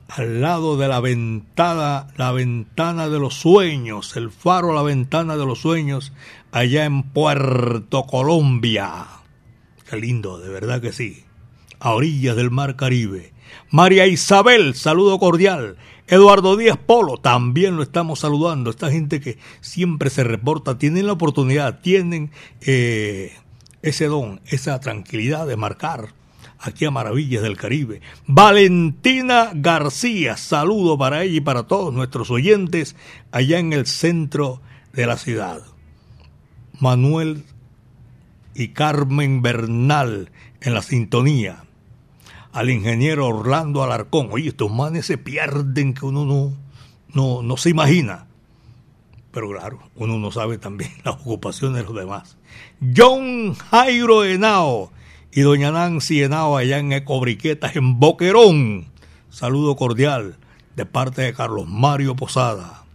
Al 0.08 0.40
lado 0.40 0.76
de 0.76 0.88
la 0.88 1.00
ventana 1.00 2.08
la 2.16 2.30
ventana 2.30 3.08
de 3.08 3.18
los 3.18 3.34
sueños 3.34 4.16
el 4.16 4.30
faro 4.30 4.72
la 4.72 4.82
ventana 4.82 5.36
de 5.36 5.44
los 5.44 5.60
sueños 5.60 6.12
allá 6.52 6.84
en 6.84 7.02
Puerto 7.02 8.04
Colombia. 8.04 9.06
Qué 9.88 9.96
lindo 9.96 10.38
de 10.38 10.48
verdad 10.50 10.80
que 10.80 10.92
sí. 10.92 11.24
A 11.80 11.92
orillas 11.92 12.36
del 12.36 12.50
mar 12.50 12.76
Caribe. 12.76 13.32
María 13.70 14.06
Isabel 14.06 14.74
saludo 14.74 15.18
cordial. 15.18 15.76
Eduardo 16.08 16.56
Díaz 16.56 16.78
Polo, 16.78 17.16
también 17.16 17.76
lo 17.76 17.82
estamos 17.82 18.20
saludando. 18.20 18.70
Esta 18.70 18.90
gente 18.90 19.20
que 19.20 19.38
siempre 19.60 20.08
se 20.08 20.22
reporta, 20.22 20.78
tienen 20.78 21.06
la 21.06 21.14
oportunidad, 21.14 21.80
tienen 21.80 22.30
eh, 22.60 23.34
ese 23.82 24.06
don, 24.06 24.40
esa 24.46 24.78
tranquilidad 24.78 25.48
de 25.48 25.56
marcar 25.56 26.10
aquí 26.66 26.84
a 26.84 26.90
Maravillas 26.90 27.42
del 27.42 27.56
Caribe. 27.56 28.00
Valentina 28.26 29.50
García, 29.54 30.36
saludo 30.36 30.98
para 30.98 31.22
ella 31.22 31.36
y 31.36 31.40
para 31.40 31.64
todos 31.64 31.92
nuestros 31.92 32.30
oyentes 32.30 32.96
allá 33.32 33.58
en 33.58 33.72
el 33.72 33.86
centro 33.86 34.60
de 34.92 35.06
la 35.06 35.16
ciudad. 35.16 35.62
Manuel 36.80 37.44
y 38.54 38.68
Carmen 38.68 39.42
Bernal 39.42 40.30
en 40.60 40.74
la 40.74 40.82
sintonía 40.82 41.64
al 42.52 42.70
ingeniero 42.70 43.26
Orlando 43.26 43.82
Alarcón. 43.82 44.28
Oye, 44.32 44.48
estos 44.48 44.72
manes 44.72 45.04
se 45.04 45.18
pierden 45.18 45.92
que 45.92 46.06
uno 46.06 46.24
no, 46.24 46.52
no, 47.12 47.42
no 47.42 47.56
se 47.58 47.68
imagina. 47.68 48.26
Pero 49.30 49.50
claro, 49.50 49.78
uno 49.96 50.18
no 50.18 50.32
sabe 50.32 50.56
también 50.56 50.90
las 51.04 51.16
ocupaciones 51.16 51.76
de 51.76 51.84
los 51.84 51.94
demás. 51.94 52.38
John 52.96 53.54
Jairo 53.54 54.24
Henao 54.24 54.90
y 55.36 55.42
doña 55.42 55.70
Nancy 55.70 56.22
Henao 56.22 56.56
allá 56.56 56.78
en 56.78 56.94
Ecobriquetas, 56.94 57.76
en 57.76 58.00
Boquerón. 58.00 58.86
Saludo 59.28 59.76
cordial 59.76 60.38
de 60.76 60.86
parte 60.86 61.20
de 61.20 61.34
Carlos 61.34 61.68
Mario 61.68 62.16
Posada. 62.16 62.86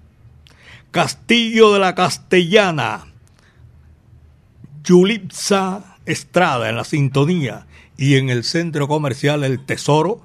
Castillo 0.89 1.71
de 1.71 1.77
la 1.77 1.93
Castellana. 1.93 3.05
Yulipsa 4.83 5.97
Estrada 6.07 6.67
en 6.67 6.77
la 6.77 6.83
sintonía 6.83 7.67
y 7.95 8.15
en 8.15 8.31
el 8.31 8.43
centro 8.43 8.87
comercial 8.87 9.43
El 9.43 9.63
Tesoro. 9.63 10.21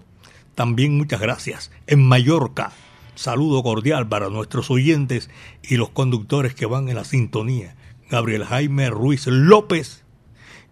También 0.55 0.97
muchas 0.97 1.21
gracias. 1.21 1.71
En 1.87 2.03
Mallorca, 2.03 2.73
saludo 3.15 3.63
cordial 3.63 4.09
para 4.09 4.31
nuestros 4.31 4.71
oyentes 4.71 5.29
y 5.63 5.77
los 5.77 5.91
conductores 5.91 6.55
que 6.55 6.65
van 6.65 6.89
en 6.89 6.95
la 6.97 7.05
sintonía. 7.05 7.77
Gabriel 8.09 8.45
Jaime 8.45 8.89
Ruiz 8.89 9.27
López. 9.27 10.03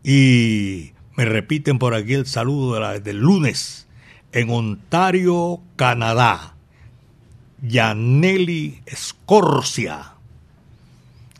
Y 0.02 0.93
me 1.16 1.24
repiten 1.24 1.78
por 1.78 1.94
aquí 1.94 2.14
el 2.14 2.26
saludo 2.26 2.74
de 2.74 2.80
la, 2.80 2.98
del 3.00 3.18
lunes 3.18 3.86
en 4.32 4.50
Ontario, 4.50 5.60
Canadá. 5.76 6.54
Yaneli 7.62 8.82
Escorcia, 8.84 10.14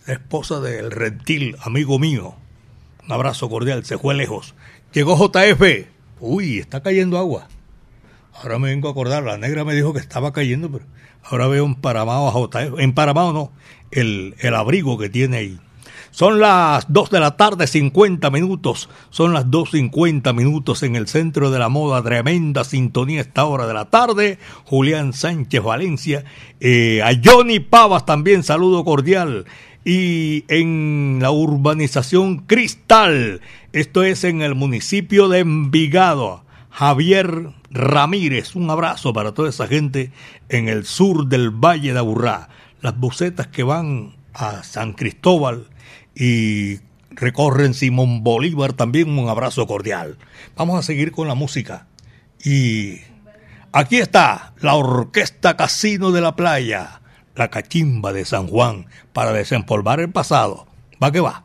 esposa 0.07 0.61
del 0.61 0.91
reptil, 0.91 1.57
amigo 1.61 1.99
mío. 1.99 2.35
Un 3.05 3.13
abrazo 3.13 3.51
cordial, 3.51 3.85
se 3.85 3.99
fue 3.99 4.15
lejos. 4.15 4.55
Llegó 4.93 5.17
JF. 5.17 5.87
Uy, 6.21 6.61
está 6.61 6.83
cayendo 6.83 7.19
agua. 7.19 7.49
Ahora 8.33 8.59
me 8.59 8.69
vengo 8.69 8.89
a 8.89 8.93
acordar, 8.93 9.23
la 9.23 9.37
negra 9.37 9.65
me 9.65 9.75
dijo 9.75 9.93
que 9.93 10.01
estaba 10.01 10.33
cayendo, 10.33 10.71
pero 10.71 10.87
ahora 11.23 11.47
veo 11.47 11.67
emparamado 11.67 12.29
a 12.29 12.33
JF. 12.33 12.79
Emparamado 12.79 13.33
no, 13.33 13.53
el, 13.91 14.35
el 14.39 14.55
abrigo 14.55 14.97
que 14.97 15.11
tiene 15.11 15.37
ahí. 15.37 15.61
Son 16.15 16.39
las 16.39 16.93
2 16.93 17.11
de 17.11 17.19
la 17.19 17.37
tarde, 17.37 17.67
50 17.67 18.31
minutos. 18.31 18.89
Son 19.11 19.33
las 19.33 19.47
2.50 19.47 20.33
minutos 20.33 20.85
en 20.85 20.95
el 20.95 21.09
centro 21.09 21.51
de 21.51 21.59
la 21.59 21.69
moda. 21.69 22.05
Tremenda 22.05 22.63
sintonía 22.63 23.21
esta 23.21 23.45
hora 23.47 23.67
de 23.67 23.75
la 23.75 23.87
tarde. 23.87 24.39
Julián 24.65 25.13
Sánchez 25.13 25.61
Valencia. 25.61 26.25
Eh, 26.61 27.03
a 27.03 27.11
Johnny 27.21 27.59
Pavas 27.59 28.07
también 28.07 28.45
saludo 28.45 28.85
cordial. 28.85 29.47
Y 29.85 30.45
en 30.47 31.19
la 31.21 31.33
urbanización 31.33 32.47
Cristal. 32.47 33.41
Esto 33.73 34.05
es 34.05 34.23
en 34.23 34.41
el 34.41 34.55
municipio 34.55 35.29
de 35.29 35.41
Envigado. 35.41 36.45
Javier 36.71 37.49
Ramírez. 37.71 38.55
Un 38.55 38.71
abrazo 38.71 39.13
para 39.13 39.35
toda 39.35 39.49
esa 39.49 39.67
gente 39.67 40.13
en 40.49 40.69
el 40.69 40.85
sur 40.85 41.27
del 41.27 41.51
Valle 41.51 41.93
de 41.93 41.99
Aburrá. 41.99 42.51
Las 42.83 42.97
bucetas 42.97 43.49
que 43.49 43.65
van 43.65 44.15
a 44.33 44.63
San 44.63 44.93
Cristóbal 44.93 45.74
y 46.15 46.81
recorren 47.11 47.75
Simón 47.75 48.23
Bolívar 48.23 48.73
también 48.73 49.19
un 49.19 49.29
abrazo 49.29 49.67
cordial. 49.67 50.19
Vamos 50.57 50.79
a 50.79 50.83
seguir 50.83 51.13
con 51.13 51.29
la 51.29 51.35
música. 51.35 51.87
Y 52.43 53.01
aquí 53.73 53.97
está 53.99 54.55
la 54.61 54.75
Orquesta 54.75 55.57
Casino 55.57 56.13
de 56.13 56.21
la 56.21 56.37
Playa, 56.37 57.01
la 57.35 57.51
cachimba 57.51 58.13
de 58.13 58.25
San 58.25 58.49
Juan, 58.49 58.87
para 59.13 59.33
desempolvar 59.33 60.01
el 60.01 60.11
pasado. 60.11 60.67
Va 61.03 61.11
que 61.11 61.21
va. 61.21 61.45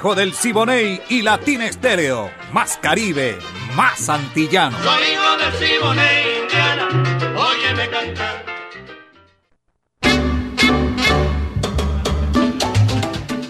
Hijo 0.00 0.14
del 0.14 0.32
Siboney 0.32 0.98
y 1.10 1.20
Latina 1.20 1.66
Estéreo. 1.66 2.30
Más 2.54 2.78
Caribe, 2.78 3.36
más 3.76 4.08
antillano. 4.08 4.78
Soy 4.78 5.02
hijo 5.12 5.36
del 5.36 5.52
Siboney, 5.52 6.40
Indiana. 6.40 6.88
Óyeme 7.36 7.90
cantar. 7.90 8.46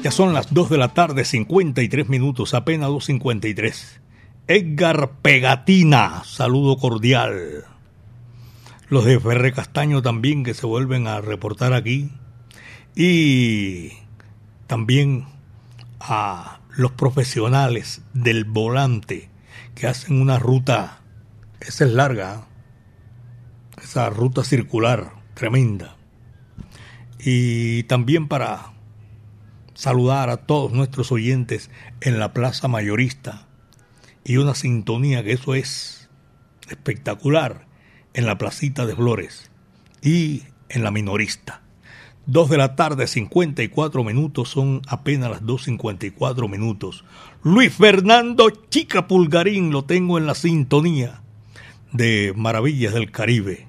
Ya 0.03 0.11
son 0.11 0.34
las 0.34 0.53
2 0.53 0.70
de 0.70 0.78
la 0.78 0.88
tarde, 0.88 1.24
53 1.24 2.09
minutos, 2.09 2.53
apenas 2.55 2.88
2.53. 2.88 4.01
Edgar 4.48 5.12
Pegatina, 5.22 6.24
saludo 6.24 6.78
cordial. 6.78 7.64
Los 8.88 9.05
de 9.05 9.20
Ferre 9.20 9.53
Castaño 9.53 10.03
también 10.03 10.42
que 10.42 10.55
se 10.55 10.66
vuelven 10.66 11.07
a 11.07 11.20
reportar 11.20 11.74
aquí. 11.74 12.11
Y 12.96 13.92
también 14.66 15.26
a 16.01 16.61
los 16.76 16.92
profesionales 16.92 18.03
del 18.14 18.44
volante 18.44 19.30
que 19.74 19.86
hacen 19.86 20.20
una 20.20 20.38
ruta, 20.38 21.01
esa 21.61 21.84
es 21.84 21.92
larga, 21.92 22.34
¿eh? 22.34 23.82
esa 23.82 24.11
ruta 24.11 24.44
circular 24.44 25.12
tremenda. 25.34 25.96
Y 27.18 27.84
también 27.84 28.28
para 28.28 28.72
saludar 29.74 30.30
a 30.30 30.38
todos 30.38 30.72
nuestros 30.72 31.12
oyentes 31.12 31.70
en 32.01 32.18
la 32.18 32.32
Plaza 32.32 32.68
Mayorista 32.68 33.46
y 34.24 34.36
una 34.36 34.55
sintonía 34.55 35.22
que 35.22 35.32
eso 35.32 35.55
es 35.55 36.09
espectacular 36.68 37.66
en 38.14 38.26
la 38.26 38.38
Placita 38.38 38.86
de 38.86 38.96
Flores 38.96 39.51
y 40.03 40.44
en 40.68 40.82
la 40.82 40.90
Minorista. 40.90 41.62
2 42.27 42.51
de 42.51 42.59
la 42.59 42.77
tarde, 42.77 43.07
54 43.07 44.05
minutos, 44.05 44.51
son 44.51 44.83
apenas 44.87 45.31
las 45.31 45.43
2.54 45.43 46.49
minutos. 46.49 47.05
Luis 47.43 47.75
Fernando 47.75 48.51
Chica 48.51 49.09
Pulgarín 49.09 49.71
lo 49.71 49.85
tengo 49.85 50.18
en 50.18 50.27
la 50.27 50.35
sintonía 50.35 51.23
de 51.93 52.33
Maravillas 52.37 52.95
del 52.95 53.11
Caribe. 53.11 53.68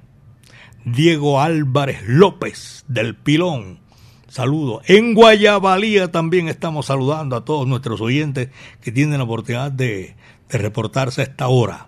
Diego 0.85 1.41
Álvarez 1.41 2.01
López 2.07 2.85
del 2.87 3.15
Pilón. 3.15 3.79
Saludo. 4.27 4.81
En 4.85 5.13
Guayabalía 5.13 6.11
también 6.11 6.47
estamos 6.47 6.87
saludando 6.87 7.35
a 7.35 7.45
todos 7.45 7.67
nuestros 7.67 8.01
oyentes 8.01 8.49
que 8.81 8.91
tienen 8.91 9.17
la 9.17 9.25
oportunidad 9.25 9.71
de, 9.71 10.15
de 10.49 10.57
reportarse 10.57 11.21
a 11.21 11.25
esta 11.25 11.47
hora. 11.47 11.87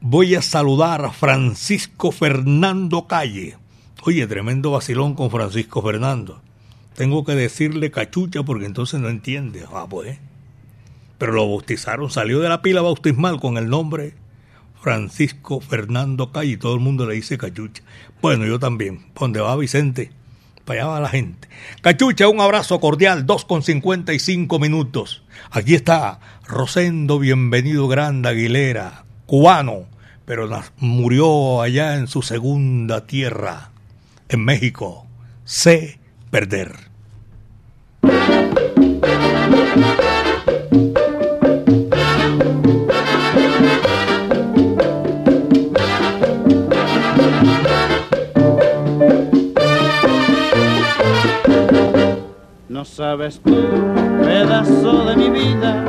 Voy 0.00 0.34
a 0.34 0.42
saludar 0.42 1.04
a 1.04 1.10
Francisco 1.10 2.10
Fernando 2.10 3.06
Calle. 3.06 3.56
Oye, 4.08 4.24
tremendo 4.28 4.70
vacilón 4.70 5.14
con 5.16 5.32
Francisco 5.32 5.82
Fernando. 5.82 6.40
Tengo 6.94 7.24
que 7.24 7.34
decirle 7.34 7.90
cachucha 7.90 8.44
porque 8.44 8.64
entonces 8.64 9.00
no 9.00 9.08
entiende. 9.08 9.64
Ah, 9.74 9.88
pues. 9.90 10.16
Pero 11.18 11.32
lo 11.32 11.48
bautizaron, 11.48 12.08
salió 12.08 12.38
de 12.38 12.48
la 12.48 12.62
pila 12.62 12.82
bautismal 12.82 13.40
con 13.40 13.58
el 13.58 13.68
nombre 13.68 14.14
Francisco 14.80 15.58
Fernando 15.58 16.30
Calle 16.30 16.52
y 16.52 16.56
todo 16.56 16.74
el 16.74 16.80
mundo 16.80 17.04
le 17.04 17.16
dice 17.16 17.36
cachucha. 17.36 17.82
Bueno, 18.22 18.46
yo 18.46 18.60
también. 18.60 19.06
¿Dónde 19.18 19.40
va 19.40 19.56
Vicente? 19.56 20.12
Para 20.64 20.82
allá 20.82 20.88
va 20.88 21.00
la 21.00 21.08
gente. 21.08 21.48
Cachucha, 21.80 22.28
un 22.28 22.40
abrazo 22.40 22.78
cordial, 22.78 23.26
2 23.26 23.44
con 23.44 23.64
55 23.64 24.60
minutos. 24.60 25.24
Aquí 25.50 25.74
está 25.74 26.20
Rosendo, 26.46 27.18
bienvenido 27.18 27.88
Grande 27.88 28.28
Aguilera, 28.28 29.04
cubano, 29.26 29.86
pero 30.26 30.48
murió 30.78 31.60
allá 31.60 31.96
en 31.96 32.06
su 32.06 32.22
segunda 32.22 33.04
tierra, 33.08 33.72
en 34.28 34.44
México. 34.44 35.06
Sé 35.44 35.98
perder. 36.30 36.72
No 52.68 52.84
sabes 52.84 53.40
tú, 53.42 53.56
pedazo 54.22 55.04
de 55.06 55.16
mi 55.16 55.30
vida, 55.30 55.84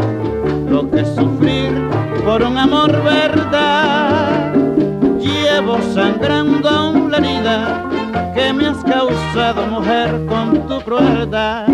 lo 0.70 0.90
que 0.90 1.04
sufrir 1.04 1.72
por 2.24 2.44
un 2.44 2.58
amor 2.58 3.04
verdad. 3.04 4.54
Llevo 5.20 5.80
sangrando 5.94 7.08
la 7.10 7.18
herida 7.18 8.07
que 8.48 8.54
me 8.54 8.66
has 8.66 8.82
causado, 8.86 9.68
mujer, 9.68 10.26
con 10.26 10.68
tu 10.70 10.80
crueldad. 10.80 11.68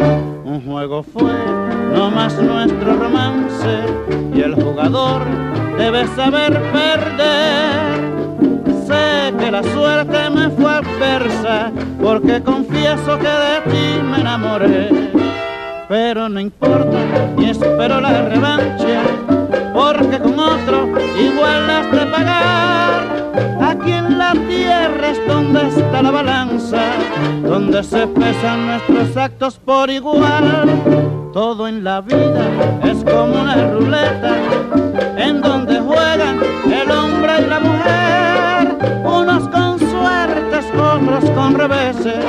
Un 0.44 0.60
juego 0.66 1.04
fue 1.04 1.32
no 1.94 2.10
más 2.10 2.34
nuestro 2.42 2.96
romance 2.96 3.76
y 4.34 4.42
el 4.42 4.56
jugador 4.56 5.22
debe 5.78 6.08
saber 6.16 6.60
perder. 6.72 7.94
Sé 8.88 9.34
que 9.38 9.52
la 9.52 9.62
suerte 9.62 10.30
me 10.32 10.50
fue 10.50 10.72
adversa 10.72 11.72
porque 12.02 12.42
confieso 12.42 13.20
que 13.20 13.34
de 13.46 13.62
ti 13.72 14.02
me 14.10 14.22
enamoré. 14.22 14.90
Pero 15.88 16.28
no 16.28 16.40
importa, 16.40 16.98
ni 17.38 17.52
espero 17.52 18.02
la 18.02 18.30
revancha 18.30 19.04
porque 19.76 20.18
con 20.18 20.40
otro 20.40 20.88
igual 21.20 21.70
has 21.70 21.88
la 24.34 24.48
tierra 24.48 25.10
es 25.10 25.28
donde 25.28 25.68
está 25.68 26.02
la 26.02 26.12
balanza, 26.12 26.82
donde 27.44 27.84
se 27.84 28.08
pesan 28.08 28.68
nuestros 28.68 29.18
actos 29.18 29.60
por 29.60 29.90
igual. 29.90 31.32
Todo 31.34 31.68
en 31.68 31.84
la 31.84 32.02
vida 32.02 32.46
es 32.84 33.04
como 33.04 33.42
una 33.42 33.72
ruleta, 33.72 34.36
en 35.18 35.42
donde 35.42 35.80
juegan 35.80 36.40
el 36.66 36.92
hombre 36.92 37.34
y 37.40 37.50
la 37.50 37.60
mujer, 37.60 39.04
unos 39.04 39.48
con 39.50 39.80
suertes, 39.80 40.66
otros 40.78 41.30
con 41.32 41.56
reveses. 41.56 42.24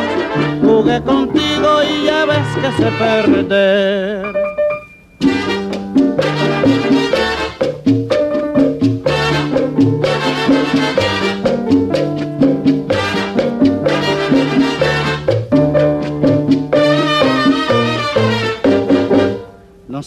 Jugué 0.62 1.02
contigo 1.02 1.82
y 1.82 2.06
ya 2.06 2.24
ves 2.24 2.48
que 2.60 2.82
se 2.82 2.90
perder. 2.92 4.43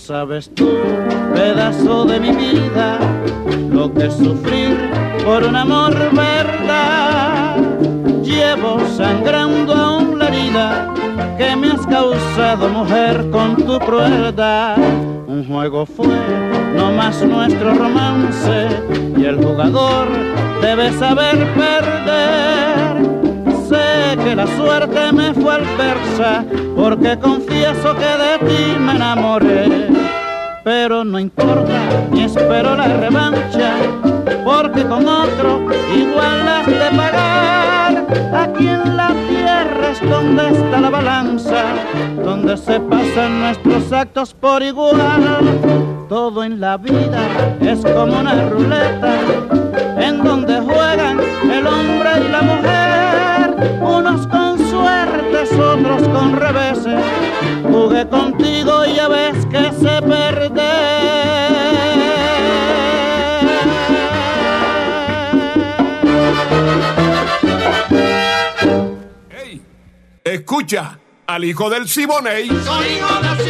Sabes 0.08 0.50
tú, 0.56 0.70
pedazo 1.36 2.06
de 2.06 2.18
mi 2.18 2.32
vida, 2.32 2.98
lo 3.70 3.94
que 3.94 4.06
es 4.06 4.14
sufrir 4.14 4.90
por 5.26 5.44
un 5.44 5.54
amor 5.54 5.94
verdad. 6.14 7.58
Llevo 8.24 8.80
sangrando 8.96 9.74
aún 9.76 10.18
la 10.18 10.30
herida 10.30 10.94
que 11.38 11.54
me 11.58 11.72
has 11.72 11.86
causado, 11.88 12.70
mujer, 12.70 13.30
con 13.32 13.58
tu 13.58 13.78
crueldad. 13.80 14.78
Un 15.28 15.46
juego 15.46 15.86
fue 15.86 16.16
no 16.78 16.90
más 16.94 17.22
nuestro 17.24 17.74
romance 17.74 18.68
y 19.18 19.26
el 19.26 19.44
jugador 19.44 20.08
debe 20.62 20.90
saber 20.94 21.36
perder. 21.54 23.17
Que 24.28 24.36
la 24.36 24.46
suerte 24.58 25.14
me 25.14 25.34
fue 25.34 25.54
al 25.56 25.64
persa 25.78 26.44
porque 26.76 27.18
confieso 27.18 27.96
que 27.96 28.06
de 28.24 28.38
ti 28.40 28.78
me 28.78 28.92
enamoré. 28.92 29.88
Pero 30.66 31.06
no 31.06 31.18
importa, 31.18 31.80
ni 32.12 32.24
espero 32.24 32.76
la 32.76 32.90
revancha, 32.98 33.76
porque 34.44 34.84
con 34.84 35.08
otro 35.08 35.62
igual 35.96 36.46
has 36.46 36.68
de 36.68 36.98
pagar. 36.98 38.06
Aquí 38.36 38.68
en 38.68 38.98
la 38.98 39.14
tierra 39.30 39.92
es 39.94 40.10
donde 40.10 40.50
está 40.50 40.82
la 40.82 40.90
balanza, 40.90 41.64
donde 42.22 42.58
se 42.58 42.82
pasan 42.82 43.40
nuestros 43.40 43.94
actos 43.94 44.34
por 44.34 44.62
igual. 44.62 44.98
Todo 46.10 46.44
en 46.44 46.60
la 46.60 46.76
vida 46.76 47.22
es 47.62 47.80
como 47.80 48.20
una 48.20 48.50
ruleta, 48.50 49.14
en 49.98 50.22
donde 50.22 50.60
juegan 50.60 51.18
el 51.50 51.66
hombre 51.66 52.10
y 52.26 52.30
la 52.30 52.42
mujer, 52.42 52.87
unos 53.82 54.28
con 54.28 54.58
suertes, 54.70 55.52
otros 55.54 56.08
con 56.10 56.36
reveses. 56.36 57.04
Jugué 57.64 58.08
contigo 58.08 58.86
y 58.86 58.96
ya 58.96 59.08
ves 59.08 59.46
que 59.48 59.72
se 59.80 59.98
Hey, 69.30 69.62
escucha 70.24 71.00
al 71.28 71.44
hijo 71.44 71.70
del 71.70 71.88
Siboney. 71.88 72.48
Soy 72.48 72.86
hijo 72.86 73.22
de 73.22 73.47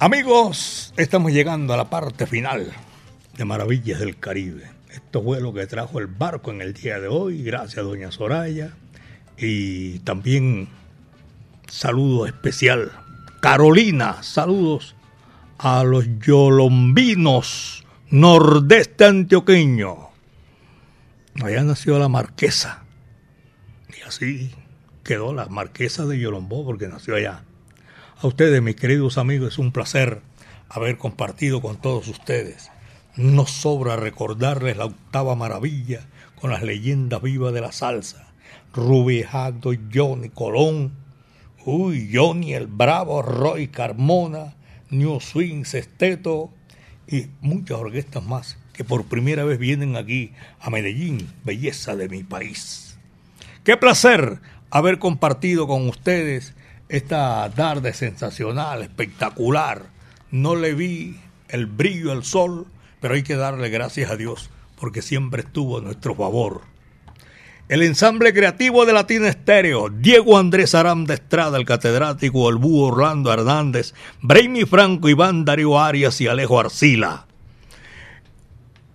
Amigos, 0.00 0.92
estamos 0.96 1.32
llegando 1.32 1.72
a 1.72 1.76
la 1.76 1.88
parte 1.88 2.26
final 2.26 2.72
de 3.36 3.44
Maravillas 3.44 4.00
del 4.00 4.18
Caribe. 4.18 4.68
Esto 4.92 5.22
fue 5.22 5.40
lo 5.40 5.54
que 5.54 5.66
trajo 5.66 6.00
el 6.00 6.08
barco 6.08 6.50
en 6.50 6.60
el 6.60 6.74
día 6.74 6.98
de 6.98 7.06
hoy. 7.06 7.44
Gracias, 7.44 7.84
doña 7.84 8.10
Soraya. 8.10 8.72
Y 9.38 10.00
también 10.00 10.68
saludo 11.68 12.26
especial. 12.26 12.90
Carolina, 13.40 14.22
saludos 14.24 14.96
a 15.58 15.84
los 15.84 16.06
yolombinos 16.18 17.84
nordeste 18.10 19.04
antioqueño. 19.04 20.08
Allá 21.40 21.62
nació 21.62 22.00
la 22.00 22.08
marquesa. 22.08 22.82
Y 23.96 24.02
así 24.02 24.50
quedó 25.04 25.32
la 25.32 25.46
marquesa 25.46 26.04
de 26.04 26.18
Yolombó 26.18 26.64
porque 26.64 26.88
nació 26.88 27.14
allá. 27.14 27.44
A 28.24 28.26
ustedes, 28.26 28.62
mis 28.62 28.76
queridos 28.76 29.18
amigos, 29.18 29.52
es 29.52 29.58
un 29.58 29.70
placer 29.70 30.22
haber 30.70 30.96
compartido 30.96 31.60
con 31.60 31.76
todos 31.76 32.08
ustedes. 32.08 32.70
No 33.16 33.44
sobra 33.44 33.96
recordarles 33.96 34.78
la 34.78 34.86
octava 34.86 35.34
maravilla 35.34 36.06
con 36.40 36.50
las 36.50 36.62
leyendas 36.62 37.20
vivas 37.20 37.52
de 37.52 37.60
la 37.60 37.70
salsa. 37.70 38.32
Rubí 38.72 39.24
Jacto, 39.24 39.72
Johnny 39.92 40.30
Colón, 40.30 40.94
uy, 41.66 42.08
Johnny 42.14 42.54
el 42.54 42.66
Bravo, 42.66 43.20
Roy 43.20 43.68
Carmona, 43.68 44.54
New 44.88 45.20
Swing, 45.20 45.66
Sesteto 45.66 46.50
y 47.06 47.26
muchas 47.42 47.78
orquestas 47.78 48.24
más 48.24 48.56
que 48.72 48.84
por 48.84 49.04
primera 49.04 49.44
vez 49.44 49.58
vienen 49.58 49.96
aquí 49.96 50.32
a 50.60 50.70
Medellín, 50.70 51.28
belleza 51.44 51.94
de 51.94 52.08
mi 52.08 52.22
país. 52.22 52.96
Qué 53.64 53.76
placer 53.76 54.40
haber 54.70 54.98
compartido 54.98 55.66
con 55.66 55.86
ustedes 55.90 56.54
esta 56.88 57.50
tarde 57.54 57.92
sensacional, 57.92 58.82
espectacular. 58.82 59.82
No 60.30 60.56
le 60.56 60.74
vi 60.74 61.20
el 61.48 61.66
brillo 61.66 62.12
al 62.12 62.24
sol, 62.24 62.66
pero 63.00 63.14
hay 63.14 63.22
que 63.22 63.36
darle 63.36 63.68
gracias 63.68 64.10
a 64.10 64.16
Dios 64.16 64.50
porque 64.78 65.02
siempre 65.02 65.42
estuvo 65.42 65.78
a 65.78 65.80
nuestro 65.82 66.14
favor. 66.14 66.62
El 67.66 67.82
ensamble 67.82 68.34
creativo 68.34 68.84
de 68.84 68.92
Latina 68.92 69.28
Estéreo, 69.28 69.88
Diego 69.88 70.36
Andrés 70.36 70.74
Aranda 70.74 71.14
Estrada, 71.14 71.56
el 71.56 71.64
catedrático, 71.64 72.50
el 72.50 72.56
búho 72.56 72.88
Orlando 72.88 73.32
Hernández, 73.32 73.94
Brainy 74.20 74.66
Franco, 74.66 75.08
Iván 75.08 75.46
Darío 75.46 75.80
Arias 75.80 76.20
y 76.20 76.26
Alejo 76.26 76.60
Arcila. 76.60 77.26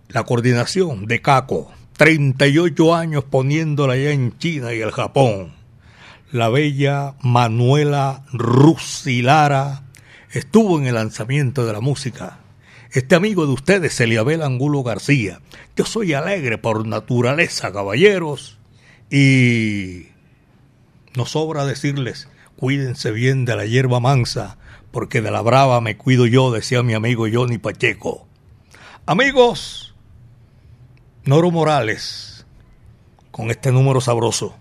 La 0.10 0.24
coordinación 0.24 1.08
de 1.08 1.22
Caco, 1.22 1.72
38 1.98 2.96
años 2.96 3.24
poniéndola 3.24 3.94
allá 3.94 4.12
en 4.12 4.38
China 4.38 4.72
y 4.74 4.82
el 4.82 4.92
Japón. 4.92 5.59
La 6.32 6.50
bella 6.50 7.16
Manuela 7.24 8.24
Rusilara 8.32 9.82
estuvo 10.32 10.78
en 10.78 10.86
el 10.86 10.94
lanzamiento 10.94 11.66
de 11.66 11.74
la 11.74 11.82
música. 11.82 12.38
Este 12.92 13.16
amigo 13.16 13.48
de 13.48 13.54
ustedes, 13.54 14.00
Eliabel 14.00 14.44
Angulo 14.44 14.84
García. 14.84 15.42
Yo 15.76 15.86
soy 15.86 16.14
alegre 16.14 16.60
por 16.60 16.86
naturaleza, 16.86 17.72
caballeros. 17.72 18.60
Y 19.10 20.10
nos 21.16 21.32
sobra 21.32 21.66
decirles, 21.66 22.30
cuídense 22.58 23.10
bien 23.10 23.46
de 23.46 23.56
la 23.56 23.66
hierba 23.66 24.00
mansa, 24.00 24.60
porque 24.92 25.24
de 25.24 25.32
la 25.32 25.42
brava 25.42 25.82
me 25.82 25.98
cuido 25.98 26.28
yo, 26.28 26.52
decía 26.52 26.84
mi 26.84 26.94
amigo 26.94 27.26
Johnny 27.32 27.58
Pacheco. 27.58 28.28
Amigos, 29.08 29.96
Noro 31.26 31.50
Morales, 31.50 32.46
con 33.32 33.50
este 33.50 33.72
número 33.72 34.00
sabroso. 34.00 34.56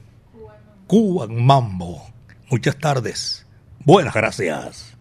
Cuban 0.89 1.45
Mambo. 1.45 2.03
Muchas 2.51 2.79
tardes. 2.79 3.47
Buenas 3.85 4.15
gracias. 4.15 4.97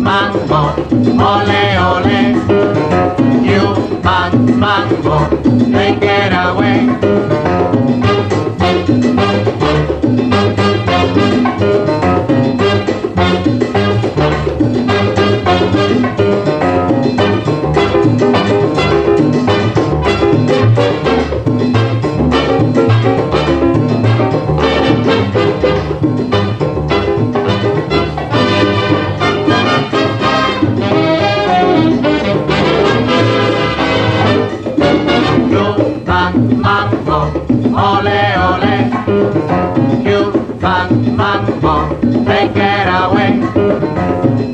Mambo, 0.00 0.74
ole 1.18 1.78
ole. 1.78 2.34
Cuban 3.42 4.58
Mambo, 4.58 5.28
take 5.72 6.02
it 6.02 6.32
away. 6.32 7.83
Yahweh. 42.94 44.53